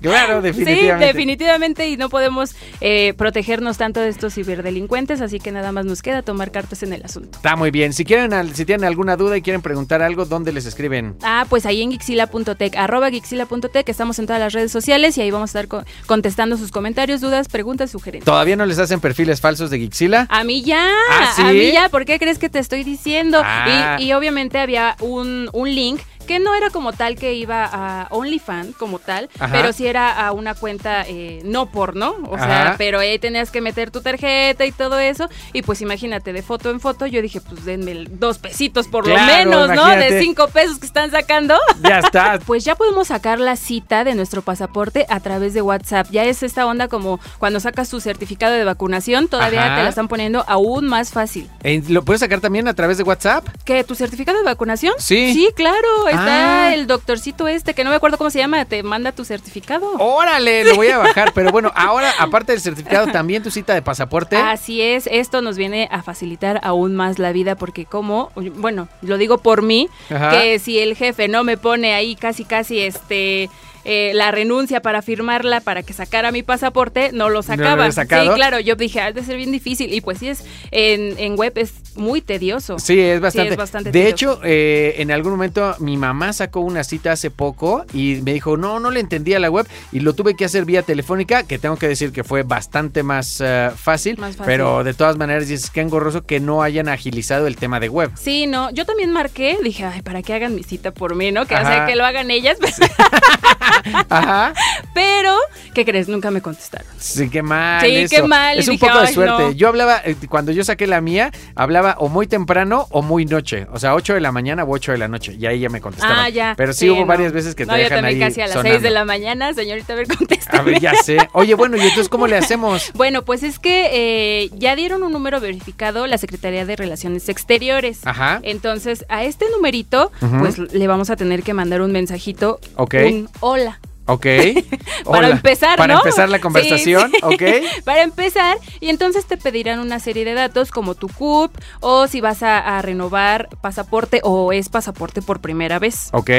Claro, 0.01 0.41
sí, 0.41 0.47
definitivamente. 0.47 1.05
definitivamente, 1.05 1.89
y 1.89 1.95
no 1.95 2.09
podemos 2.09 2.55
eh, 2.81 3.13
protegernos 3.17 3.77
tanto 3.77 4.01
de 4.01 4.09
estos 4.09 4.33
ciberdelincuentes, 4.33 5.21
así 5.21 5.39
que 5.39 5.51
nada 5.53 5.71
más 5.71 5.85
nos 5.85 6.01
queda 6.01 6.21
tomar 6.23 6.51
cartas 6.51 6.83
en 6.83 6.91
el 6.91 7.03
asunto. 7.05 7.37
Está 7.37 7.55
muy 7.55 7.71
bien. 7.71 7.93
Si 7.93 8.03
quieren, 8.03 8.53
si 8.53 8.65
tienen 8.65 8.85
alguna 8.85 9.15
duda 9.15 9.37
y 9.37 9.41
quieren 9.41 9.61
preguntar 9.61 10.01
algo, 10.01 10.25
¿dónde 10.25 10.51
les 10.51 10.65
escriben? 10.65 11.15
Ah, 11.23 11.45
pues 11.49 11.65
ahí 11.65 11.81
en 11.81 11.91
Gixila.tech, 11.91 12.75
arroba 12.75 13.09
Gixila.tech, 13.11 13.87
estamos 13.87 14.19
en 14.19 14.25
todas 14.27 14.41
las 14.41 14.51
redes 14.51 14.71
sociales 14.73 15.17
y 15.17 15.21
ahí 15.21 15.31
vamos 15.31 15.49
a 15.55 15.59
estar 15.59 15.67
co- 15.69 15.85
contestando 16.05 16.57
sus 16.57 16.71
comentarios, 16.71 17.21
dudas, 17.21 17.47
preguntas, 17.47 17.91
sugerencias. 17.91 18.25
¿Todavía 18.25 18.57
no 18.57 18.65
les 18.65 18.77
hacen 18.77 18.99
perfiles 18.99 19.39
falsos 19.39 19.69
de 19.69 19.79
Gixila? 19.79 20.27
A 20.29 20.43
mí 20.43 20.63
ya, 20.63 20.89
¿Ah, 21.11 21.31
sí? 21.35 21.41
a 21.43 21.45
mí 21.53 21.71
ya, 21.71 21.87
¿por 21.87 22.03
qué 22.03 22.19
crees 22.19 22.39
que 22.39 22.49
te 22.49 22.59
estoy 22.59 22.83
diciendo? 22.83 23.41
Ah. 23.43 23.95
Y, 23.99 24.03
y 24.07 24.13
obviamente 24.13 24.57
había 24.59 24.97
un, 24.99 25.40
un 25.53 25.65
link 25.65 26.01
que 26.31 26.39
no 26.39 26.55
era 26.55 26.69
como 26.69 26.93
tal 26.93 27.17
que 27.17 27.33
iba 27.33 27.65
a 27.65 28.07
OnlyFans 28.09 28.77
como 28.77 28.99
tal, 28.99 29.29
Ajá. 29.37 29.51
pero 29.51 29.73
sí 29.73 29.85
era 29.85 30.25
a 30.25 30.31
una 30.31 30.55
cuenta 30.55 31.03
eh, 31.05 31.41
no 31.43 31.65
porno, 31.69 32.15
o 32.25 32.35
Ajá. 32.37 32.45
sea, 32.45 32.75
pero 32.77 32.99
ahí 32.99 33.19
tenías 33.19 33.51
que 33.51 33.59
meter 33.59 33.91
tu 33.91 33.99
tarjeta 33.99 34.65
y 34.65 34.71
todo 34.71 34.97
eso, 34.97 35.27
y 35.51 35.61
pues 35.61 35.81
imagínate, 35.81 36.31
de 36.31 36.41
foto 36.41 36.69
en 36.69 36.79
foto, 36.79 37.05
yo 37.05 37.21
dije, 37.21 37.41
pues 37.41 37.65
denme 37.65 38.05
dos 38.11 38.37
pesitos 38.37 38.87
por 38.87 39.03
Claro, 39.03 39.19
lo 39.51 39.57
menos, 39.67 39.75
¿no? 39.75 39.89
De 39.89 40.21
cinco 40.21 40.47
pesos 40.47 40.79
que 40.79 40.85
están 40.85 41.11
sacando. 41.11 41.57
Ya 41.83 41.99
está. 41.99 42.39
Pues 42.45 42.63
ya 42.63 42.75
podemos 42.75 43.09
sacar 43.09 43.39
la 43.41 43.57
cita 43.57 44.05
de 44.05 44.15
nuestro 44.15 44.41
pasaporte 44.41 45.05
a 45.09 45.19
través 45.19 45.53
de 45.53 45.61
WhatsApp. 45.61 46.07
Ya 46.11 46.23
es 46.23 46.43
esta 46.43 46.65
onda 46.65 46.87
como 46.87 47.19
cuando 47.39 47.59
sacas 47.59 47.89
tu 47.89 47.99
certificado 47.99 48.53
de 48.53 48.63
vacunación, 48.63 49.27
todavía 49.27 49.65
Ajá. 49.65 49.75
te 49.75 49.83
la 49.83 49.89
están 49.89 50.07
poniendo 50.07 50.45
aún 50.47 50.87
más 50.87 51.11
fácil. 51.11 51.49
¿Lo 51.89 52.05
puedes 52.05 52.21
sacar 52.21 52.39
también 52.39 52.69
a 52.69 52.73
través 52.73 52.97
de 52.97 53.03
WhatsApp? 53.03 53.45
¿Qué? 53.65 53.83
¿Tu 53.83 53.95
certificado 53.95 54.37
de 54.37 54.45
vacunación? 54.45 54.93
Sí. 54.97 55.33
Sí, 55.33 55.49
claro. 55.55 56.07
Está 56.25 56.67
Ah. 56.67 56.73
el 56.73 56.87
doctorcito 56.87 57.47
este, 57.47 57.73
que 57.73 57.83
no 57.83 57.89
me 57.89 57.95
acuerdo 57.97 58.17
cómo 58.17 58.29
se 58.29 58.39
llama, 58.39 58.63
te 58.65 58.81
manda 58.83 59.11
tu 59.11 59.25
certificado. 59.25 59.91
Órale, 59.99 60.63
lo 60.63 60.75
voy 60.75 60.87
a 60.89 60.97
bajar. 60.99 61.31
Pero 61.33 61.51
bueno, 61.51 61.71
ahora, 61.75 62.11
aparte 62.19 62.51
del 62.53 62.61
certificado, 62.61 63.07
también 63.07 63.43
tu 63.43 63.51
cita 63.51 63.73
de 63.73 63.81
pasaporte. 63.81 64.35
Así 64.37 64.81
es, 64.81 65.07
esto 65.11 65.41
nos 65.41 65.57
viene 65.57 65.87
a 65.91 66.01
facilitar 66.03 66.59
aún 66.63 66.95
más 66.95 67.19
la 67.19 67.31
vida 67.31 67.55
porque 67.55 67.85
como, 67.85 68.31
bueno, 68.55 68.87
lo 69.01 69.17
digo 69.17 69.37
por 69.39 69.61
mí, 69.61 69.89
Ajá. 70.09 70.31
que 70.31 70.59
si 70.59 70.79
el 70.79 70.95
jefe 70.95 71.27
no 71.27 71.43
me 71.43 71.57
pone 71.57 71.93
ahí 71.93 72.15
casi 72.15 72.45
casi 72.45 72.79
este 72.79 73.49
eh, 73.85 74.11
la 74.13 74.31
renuncia 74.31 74.81
para 74.81 75.01
firmarla 75.01 75.61
para 75.61 75.83
que 75.83 75.93
sacara 75.93 76.31
mi 76.31 76.43
pasaporte, 76.43 77.11
no 77.13 77.29
lo 77.29 77.41
sacaba. 77.43 77.91
sacado? 77.91 78.29
Sí, 78.31 78.35
claro, 78.35 78.59
yo 78.59 78.75
dije, 78.75 79.01
ha 79.01 79.11
de 79.11 79.23
ser 79.23 79.37
bien 79.37 79.51
difícil 79.51 79.93
y 79.93 80.01
pues 80.01 80.19
sí 80.19 80.29
es 80.29 80.43
en, 80.71 81.17
en 81.17 81.35
web 81.37 81.53
es 81.55 81.73
muy 81.95 82.21
tedioso. 82.21 82.79
Sí, 82.79 82.99
es 82.99 83.19
bastante. 83.19 83.51
es 83.51 83.57
bastante 83.57 83.91
de 83.91 83.99
tedioso. 83.99 84.13
hecho, 84.13 84.39
eh, 84.43 84.95
en 84.97 85.11
algún 85.11 85.31
momento 85.33 85.75
mi 85.79 85.97
mamá 85.97 86.33
sacó 86.33 86.61
una 86.61 86.83
cita 86.83 87.11
hace 87.11 87.31
poco 87.31 87.85
y 87.93 88.19
me 88.23 88.33
dijo, 88.33 88.57
no, 88.57 88.79
no 88.79 88.91
le 88.91 88.99
entendía 88.99 89.39
la 89.39 89.49
web 89.49 89.67
y 89.91 89.99
lo 90.01 90.13
tuve 90.13 90.35
que 90.35 90.45
hacer 90.45 90.65
vía 90.65 90.81
telefónica, 90.83 91.43
que 91.43 91.59
tengo 91.59 91.77
que 91.77 91.87
decir 91.87 92.11
que 92.11 92.23
fue 92.23 92.43
bastante 92.43 93.03
más, 93.03 93.41
eh, 93.43 93.69
fácil, 93.75 94.17
Más 94.17 94.35
fácil. 94.35 94.45
pero 94.45 94.83
de 94.83 94.93
todas 94.93 95.17
maneras 95.17 95.49
es 95.49 95.69
que 95.69 95.81
engorroso 95.81 96.23
que 96.25 96.39
no 96.39 96.61
hayan 96.63 96.87
agilizado 96.89 97.47
el 97.47 97.55
tema 97.57 97.79
de 97.79 97.89
web. 97.89 98.11
Sí, 98.15 98.47
no, 98.47 98.69
yo 98.71 98.85
también 98.85 99.11
marqué, 99.11 99.57
dije, 99.63 99.85
ay, 99.85 100.01
para 100.01 100.21
que 100.21 100.33
hagan 100.33 100.55
mi 100.55 100.63
cita 100.63 100.91
por 100.91 101.15
mí, 101.15 101.31
¿no? 101.31 101.45
Que, 101.45 101.55
o 101.55 101.61
sea, 101.61 101.85
que 101.85 101.95
lo 101.95 102.05
hagan 102.05 102.31
ellas, 102.31 102.57
Ajá. 104.09 104.53
pero, 104.93 105.35
¿qué 105.73 105.85
crees? 105.85 106.07
Nunca 106.07 106.31
me 106.31 106.41
contestaron. 106.41 106.87
Sí, 106.97 107.29
qué 107.29 107.41
mal. 107.41 107.81
Sí, 107.85 107.95
eso. 107.95 108.15
qué 108.15 108.23
mal, 108.23 108.57
Es 108.57 108.67
y 108.67 108.69
un 108.69 108.75
dije, 108.75 108.85
poco 108.87 108.99
de 109.01 109.07
"Ay, 109.07 109.13
suerte. 109.13 109.43
no". 109.43 109.51
Yo 109.51 109.67
hablaba, 109.67 110.01
eh, 110.03 110.15
cuando 110.29 110.51
yo 110.51 110.63
saqué 110.63 110.87
la 110.87 111.01
mía, 111.01 111.31
hablaba 111.55 111.95
o 111.99 112.09
muy 112.09 112.27
temprano 112.27 112.87
o 112.91 113.01
muy 113.01 113.25
noche. 113.25 113.67
O 113.71 113.79
sea, 113.79 113.95
8 113.95 114.13
de 114.13 114.21
la 114.21 114.31
mañana 114.31 114.63
o 114.63 114.71
8 114.71 114.91
de 114.91 114.97
la 114.97 115.07
noche. 115.07 115.35
Y 115.39 115.45
ahí 115.45 115.59
ya 115.59 115.69
me 115.69 115.81
contestaban. 115.81 116.19
Ah, 116.19 116.29
ya. 116.29 116.53
Pero 116.57 116.73
sí, 116.73 116.89
hubo 116.89 117.01
no. 117.01 117.05
varias 117.05 117.31
veces 117.33 117.55
que 117.55 117.65
te 117.65 117.71
No, 117.71 117.77
yo 117.77 117.83
dejan 117.83 117.99
también 117.99 118.21
ahí 118.23 118.29
casi 118.29 118.41
a 118.41 118.45
las 118.45 118.53
sonando. 118.53 118.71
6 118.71 118.83
de 118.83 118.89
la 118.89 119.05
mañana, 119.05 119.53
señorita, 119.53 119.93
a 119.93 119.95
ver, 119.95 120.07
contéstame. 120.07 120.59
A 120.59 120.61
ver, 120.63 120.79
ya 120.79 120.93
sé. 120.95 121.17
Oye, 121.33 121.53
bueno, 121.55 121.77
¿y 121.77 121.81
entonces 121.81 122.09
cómo 122.09 122.27
le 122.27 122.37
hacemos? 122.37 122.91
Bueno, 123.01 123.23
pues 123.23 123.41
es 123.43 123.57
que 123.57 123.89
eh, 123.91 124.49
ya 124.57 124.75
dieron 124.75 125.01
un 125.03 125.11
número 125.11 125.39
verificado 125.39 126.05
la 126.07 126.17
Secretaría 126.17 126.65
de 126.65 126.75
Relaciones 126.75 127.29
Exteriores. 127.29 127.99
Ajá. 128.05 128.39
Entonces, 128.43 129.05
a 129.09 129.23
este 129.23 129.45
numerito, 129.55 130.11
pues 130.39 130.57
le 130.59 130.87
vamos 130.87 131.09
a 131.09 131.15
tener 131.15 131.41
que 131.41 131.53
mandar 131.53 131.81
un 131.81 131.91
mensajito, 131.91 132.59
Ok. 132.75 132.95
un 133.05 133.29
hola 133.39 133.60
sola. 133.61 133.90
Ok. 134.11 134.25
Para 135.05 135.17
Hola. 135.17 135.29
empezar, 135.29 135.77
Para 135.77 135.93
¿no? 135.95 135.99
empezar 136.01 136.29
la 136.29 136.39
conversación, 136.39 137.11
sí. 137.11 137.17
ok. 137.23 137.43
Para 137.85 138.03
empezar, 138.03 138.57
y 138.79 138.89
entonces 138.89 139.25
te 139.25 139.37
pedirán 139.37 139.79
una 139.79 139.99
serie 139.99 140.25
de 140.25 140.33
datos 140.33 140.71
como 140.71 140.95
tu 140.95 141.07
CUP 141.07 141.51
o 141.79 142.07
si 142.07 142.21
vas 142.21 142.43
a, 142.43 142.77
a 142.77 142.81
renovar 142.81 143.49
pasaporte 143.61 144.19
o 144.23 144.51
es 144.53 144.69
pasaporte 144.69 145.21
por 145.21 145.39
primera 145.39 145.79
vez. 145.79 146.09
Ok. 146.13 146.29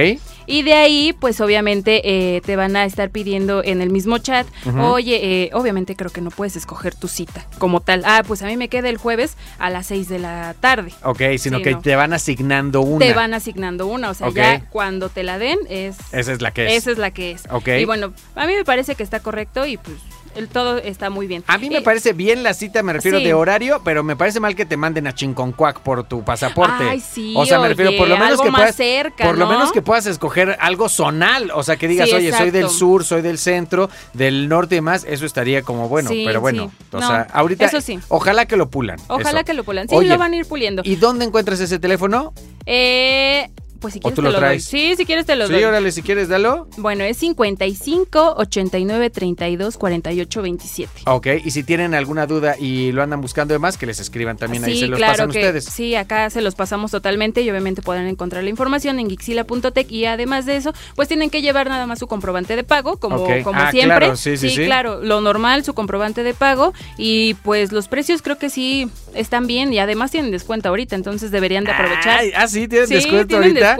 Y 0.46 0.62
de 0.62 0.74
ahí, 0.74 1.12
pues 1.18 1.40
obviamente 1.40 2.02
eh, 2.36 2.40
te 2.42 2.56
van 2.56 2.76
a 2.76 2.84
estar 2.84 3.10
pidiendo 3.10 3.62
en 3.64 3.80
el 3.80 3.90
mismo 3.90 4.18
chat, 4.18 4.46
oye, 4.80 5.44
eh, 5.44 5.50
obviamente 5.54 5.96
creo 5.96 6.10
que 6.10 6.20
no 6.20 6.30
puedes 6.30 6.56
escoger 6.56 6.94
tu 6.94 7.08
cita 7.08 7.46
como 7.58 7.80
tal. 7.80 8.02
Ah, 8.04 8.22
pues 8.26 8.42
a 8.42 8.46
mí 8.46 8.56
me 8.56 8.68
queda 8.68 8.88
el 8.88 8.96
jueves 8.98 9.36
a 9.58 9.70
las 9.70 9.86
6 9.86 10.08
de 10.08 10.18
la 10.18 10.54
tarde. 10.60 10.92
Ok, 11.04 11.20
sino 11.38 11.58
Sí, 11.58 11.64
que 11.64 11.70
no. 11.72 11.80
te 11.80 11.96
van 11.96 12.12
asignando 12.12 12.80
una. 12.80 13.04
Te 13.04 13.12
van 13.14 13.34
asignando 13.34 13.86
una, 13.86 14.10
o 14.10 14.14
sea, 14.14 14.30
ya 14.30 14.64
cuando 14.70 15.08
te 15.08 15.22
la 15.22 15.38
den 15.38 15.58
es... 15.68 15.96
Esa 16.12 16.32
es 16.32 16.42
la 16.42 16.50
que 16.50 16.66
es. 16.66 16.72
Esa 16.74 16.90
es 16.92 16.98
la 16.98 17.10
que 17.12 17.32
es. 17.32 17.42
Ok. 17.62 17.68
Y 17.80 17.84
bueno, 17.84 18.12
a 18.36 18.46
mí 18.46 18.54
me 18.54 18.64
parece 18.64 18.94
que 18.94 19.02
está 19.02 19.20
correcto 19.20 19.66
y 19.66 19.76
pues 19.78 19.96
el 20.34 20.48
todo 20.48 20.78
está 20.78 21.10
muy 21.10 21.26
bien. 21.26 21.44
A 21.46 21.58
mí 21.58 21.68
me 21.68 21.82
parece 21.82 22.14
bien 22.14 22.42
la 22.42 22.54
cita, 22.54 22.82
me 22.82 22.94
refiero 22.94 23.18
Sí. 23.18 23.24
de 23.24 23.34
horario, 23.34 23.82
pero 23.84 24.02
me 24.02 24.16
parece 24.16 24.40
mal 24.40 24.56
que 24.56 24.64
te 24.64 24.78
manden 24.78 25.06
a 25.06 25.14
Chinconcuac 25.14 25.80
por 25.80 26.04
tu 26.04 26.24
pasaporte. 26.24 26.84
Ay, 26.88 27.00
sí, 27.00 27.34
O 27.36 27.44
sea, 27.44 27.58
me 27.60 27.68
refiero 27.68 27.94
por 27.98 28.08
lo 28.08 28.16
menos 28.16 28.40
que 28.40 28.50
más 28.50 28.60
puedas 28.62 28.76
cerca, 28.76 29.24
por 29.26 29.36
lo 29.36 29.44
¿no? 29.44 29.50
menos 29.52 29.72
que 29.72 29.82
puedas 29.82 30.06
escoger 30.06 30.56
algo 30.58 30.88
zonal, 30.88 31.50
o 31.54 31.62
sea, 31.62 31.76
que 31.76 31.86
digas, 31.86 32.08
Sí, 32.08 32.14
"Oye, 32.14 32.32
soy 32.32 32.50
del 32.50 32.70
sur, 32.70 33.04
soy 33.04 33.20
del 33.20 33.36
centro, 33.36 33.90
del 34.14 34.48
norte 34.48 34.76
y 34.76 34.78
demás", 34.78 35.04
eso 35.06 35.26
estaría 35.26 35.60
como 35.60 35.90
bueno, 35.90 36.08
Sí, 36.08 36.22
pero 36.26 36.40
bueno, 36.40 36.72
o 36.92 36.98
No, 37.00 37.06
sea, 37.06 37.26
ahorita 37.34 37.66
eso 37.66 37.82
sí. 37.82 37.98
ojalá 38.08 38.46
que 38.46 38.56
lo 38.56 38.70
pulan. 38.70 38.98
Ojalá 39.08 39.40
eso. 39.40 39.44
que 39.44 39.52
lo 39.52 39.64
pulan. 39.64 39.86
Sí, 39.86 39.94
Oye, 39.94 40.08
lo 40.08 40.16
van 40.16 40.32
a 40.32 40.36
ir 40.36 40.46
puliendo. 40.46 40.80
¿Y 40.82 40.96
dónde 40.96 41.26
encuentras 41.26 41.60
ese 41.60 41.78
teléfono? 41.78 42.32
Eh, 42.64 43.50
pues 43.82 43.92
si 43.94 43.98
¿O 43.98 44.02
quieres 44.02 44.16
te 44.16 44.22
lo 44.22 44.40
doy. 44.40 44.60
Sí, 44.60 44.94
si 44.96 45.04
quieres 45.04 45.26
te 45.26 45.36
lo 45.36 45.46
Sí, 45.46 45.52
doy. 45.52 45.64
órale, 45.64 45.92
si 45.92 46.00
quieres, 46.02 46.28
dalo. 46.28 46.68
Bueno, 46.78 47.04
es 47.04 47.18
55 47.18 48.34
89 48.38 49.10
32 49.10 49.76
48 49.76 50.42
27. 50.42 50.90
Ok, 51.06 51.26
y 51.44 51.50
si 51.50 51.62
tienen 51.64 51.92
alguna 51.94 52.26
duda 52.26 52.56
y 52.58 52.92
lo 52.92 53.02
andan 53.02 53.20
buscando 53.20 53.52
demás, 53.52 53.76
que 53.76 53.84
les 53.86 54.00
escriban 54.00 54.36
también 54.38 54.64
ahí, 54.64 54.74
sí, 54.74 54.80
se 54.80 54.86
los 54.86 54.96
claro 54.96 55.12
pasan 55.12 55.30
que 55.30 55.38
ustedes. 55.40 55.64
sí, 55.66 55.94
acá 55.94 56.30
se 56.30 56.40
los 56.40 56.54
pasamos 56.54 56.90
totalmente 56.90 57.42
y 57.42 57.50
obviamente 57.50 57.82
pueden 57.82 58.06
encontrar 58.06 58.42
la 58.44 58.50
información 58.50 58.98
en 59.00 59.10
gixila.tech 59.10 59.90
y 59.90 60.06
además 60.06 60.46
de 60.46 60.56
eso, 60.56 60.72
pues 60.94 61.08
tienen 61.08 61.28
que 61.28 61.42
llevar 61.42 61.68
nada 61.68 61.86
más 61.86 61.98
su 61.98 62.06
comprobante 62.06 62.56
de 62.56 62.64
pago, 62.64 62.96
como, 62.98 63.24
como 63.42 63.60
Ah, 63.60 63.70
siempre. 63.70 63.98
claro, 63.98 64.16
sí, 64.16 64.36
sí, 64.36 64.48
sí. 64.50 64.64
claro, 64.64 65.00
lo 65.02 65.20
normal, 65.20 65.64
su 65.64 65.74
comprobante 65.74 66.22
de 66.22 66.34
pago 66.34 66.72
y 66.96 67.34
pues 67.42 67.72
los 67.72 67.88
precios 67.88 68.22
creo 68.22 68.38
que 68.38 68.48
sí 68.48 68.88
están 69.14 69.46
bien 69.46 69.72
y 69.72 69.78
además 69.78 70.10
tienen 70.12 70.30
descuento 70.30 70.68
ahorita, 70.68 70.94
entonces 70.96 71.30
deberían 71.30 71.64
de 71.64 71.72
aprovechar. 71.72 72.18
Ay, 72.20 72.30
ah, 72.36 72.46
sí, 72.46 72.68
tienen 72.68 72.86
Sí, 72.88 72.94
descuento 72.94 73.26
tienen 73.26 73.48
ahorita. 73.48 73.71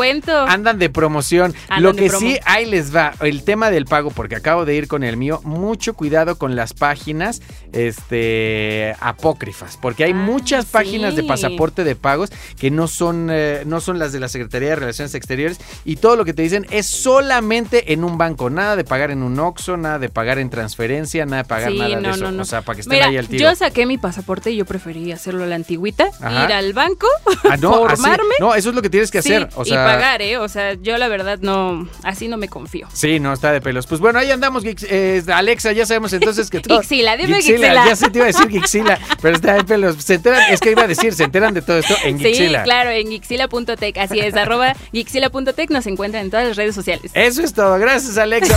Andan 0.49 0.79
de 0.79 0.91
promoción. 0.91 1.55
Andan 1.69 1.83
Lo 1.83 1.95
que 1.95 2.09
sí, 2.11 2.39
ahí 2.45 2.67
les 2.67 2.95
va. 2.95 3.13
El 3.21 3.45
tema 3.45 3.71
del 3.71 3.85
pago, 3.87 4.11
porque 4.11 4.37
acabo 4.37 4.65
de 4.65 4.75
ir 4.75 4.89
con 4.89 5.03
el 5.05 5.17
mío. 5.17 5.41
Mucho 5.45 5.95
cuidado 5.95 6.37
con 6.39 6.57
las 6.57 6.73
páginas 6.75 7.41
este, 7.73 8.95
apócrifas. 9.01 9.79
Porque 9.81 10.05
hay 10.05 10.13
Ah, 10.13 10.15
muchas 10.15 10.67
páginas 10.67 11.17
de 11.17 11.23
pasaporte 11.25 11.85
de 11.85 11.97
pagos 11.97 12.31
que 12.59 12.71
no 12.71 12.87
son, 12.89 13.29
eh, 13.31 13.63
no 13.67 13.81
son 13.81 13.99
las 13.99 14.13
de 14.13 14.21
la 14.21 14.29
Secretaría 14.29 14.71
de 14.71 14.77
Relaciones 14.77 15.15
Exteriores. 15.15 15.59
Y 15.85 15.97
todo 15.97 16.17
lo 16.17 16.25
que 16.25 16.35
te 16.35 16.43
dicen 16.43 16.67
es 16.71 16.87
solamente 16.87 17.93
en 17.93 18.05
un 18.05 18.19
banco. 18.19 18.51
Nada 18.51 18.77
de 18.77 18.85
pagar 18.85 19.11
en 19.11 19.23
un 19.23 19.39
OXXO, 19.39 19.77
nada 19.77 19.99
de 19.99 20.09
pagar 20.09 20.39
en 20.39 20.51
transferencia, 20.51 21.25
nada 21.27 21.43
de 21.45 21.49
pagar 21.49 21.71
Sí, 21.73 21.79
nada 21.79 22.01
de 22.01 22.11
eso. 22.11 22.25
no, 22.25 22.31
no. 22.33 22.43
O 22.43 22.45
sea, 22.45 22.63
para 22.63 22.77
que 22.77 22.81
estén 22.83 22.97
Mira, 22.97 23.07
ahí 23.09 23.17
al 23.17 23.29
tiro. 23.29 23.49
yo 23.51 23.57
saqué 23.57 23.87
mi 23.87 23.99
pasaporte 23.99 24.51
y 24.51 24.57
yo 24.57 24.65
preferí 24.65 25.13
hacerlo 25.13 25.45
a 25.45 25.47
la 25.47 25.55
antigüita, 25.57 26.07
Ajá. 26.21 26.45
ir 26.45 26.53
al 26.53 26.73
banco, 26.73 27.07
Ah, 27.45 27.55
así- 27.55 27.63
formarme 27.63 28.35
no, 28.41 28.55
eso 28.55 28.69
es 28.71 28.75
lo 28.75 28.83
que 28.83 28.91
tienes 28.91 29.11
que 29.11 29.23
sí, 29.23 29.33
hacer. 29.35 29.49
O 29.55 29.65
sea, 29.65 29.82
pagar, 29.85 30.23
¿eh? 30.23 30.38
O 30.38 30.49
sea, 30.49 30.75
yo 30.75 30.97
la 30.99 31.09
verdad 31.09 31.38
no, 31.40 31.88
así 32.03 32.29
no 32.29 32.37
me 32.37 32.49
confío. 32.49 32.88
Sí, 32.92 33.21
no, 33.21 33.33
está 33.33 33.53
de 33.53 33.61
pelos. 33.61 33.87
Pues 33.87 34.01
bueno, 34.01 34.18
ahí 34.18 34.31
andamos, 34.31 34.64
Gix- 34.64 34.87
eh, 34.88 35.23
Alexa, 35.33 35.73
ya 35.73 35.87
sabemos 35.87 36.12
entonces 36.12 36.51
que 36.51 36.61
todo... 36.62 36.81
Gixila, 36.81 37.16
dime 37.16 37.37
Gixila. 37.42 37.87
Ya 37.87 37.97
se 37.97 38.11
te 38.11 38.18
iba 38.18 38.25
a 38.25 38.29
decir 38.29 38.49
Gixila, 38.49 38.99
pero 39.23 39.37
está 39.37 39.55
de 39.55 39.64
pelos. 39.64 39.97
Se 40.03 40.14
enteran, 40.14 40.42
es 40.51 40.61
que 40.61 40.71
iba 40.73 40.83
a 40.83 40.87
decir, 40.88 41.14
se 41.14 41.25
enteran 41.25 41.55
de 41.55 41.62
todo 41.62 41.79
esto 41.79 41.95
en 42.05 42.18
Sí, 42.18 42.25
Gixila. 42.27 42.62
claro, 42.64 42.90
en 42.90 43.09
Gixila.tech, 43.09 43.99
así 43.99 44.21
es, 44.21 44.35
arroba 44.35 44.75
Gixila.tech 44.92 45.71
nos 45.71 45.87
encuentran 45.87 46.25
en 46.25 46.31
todas 46.31 46.47
las 46.49 46.57
redes 46.57 46.75
sociales. 46.75 47.11
Eso 47.14 47.42
es 47.42 47.53
todo, 47.53 47.79
gracias 47.79 48.18
Alexa. 48.18 48.57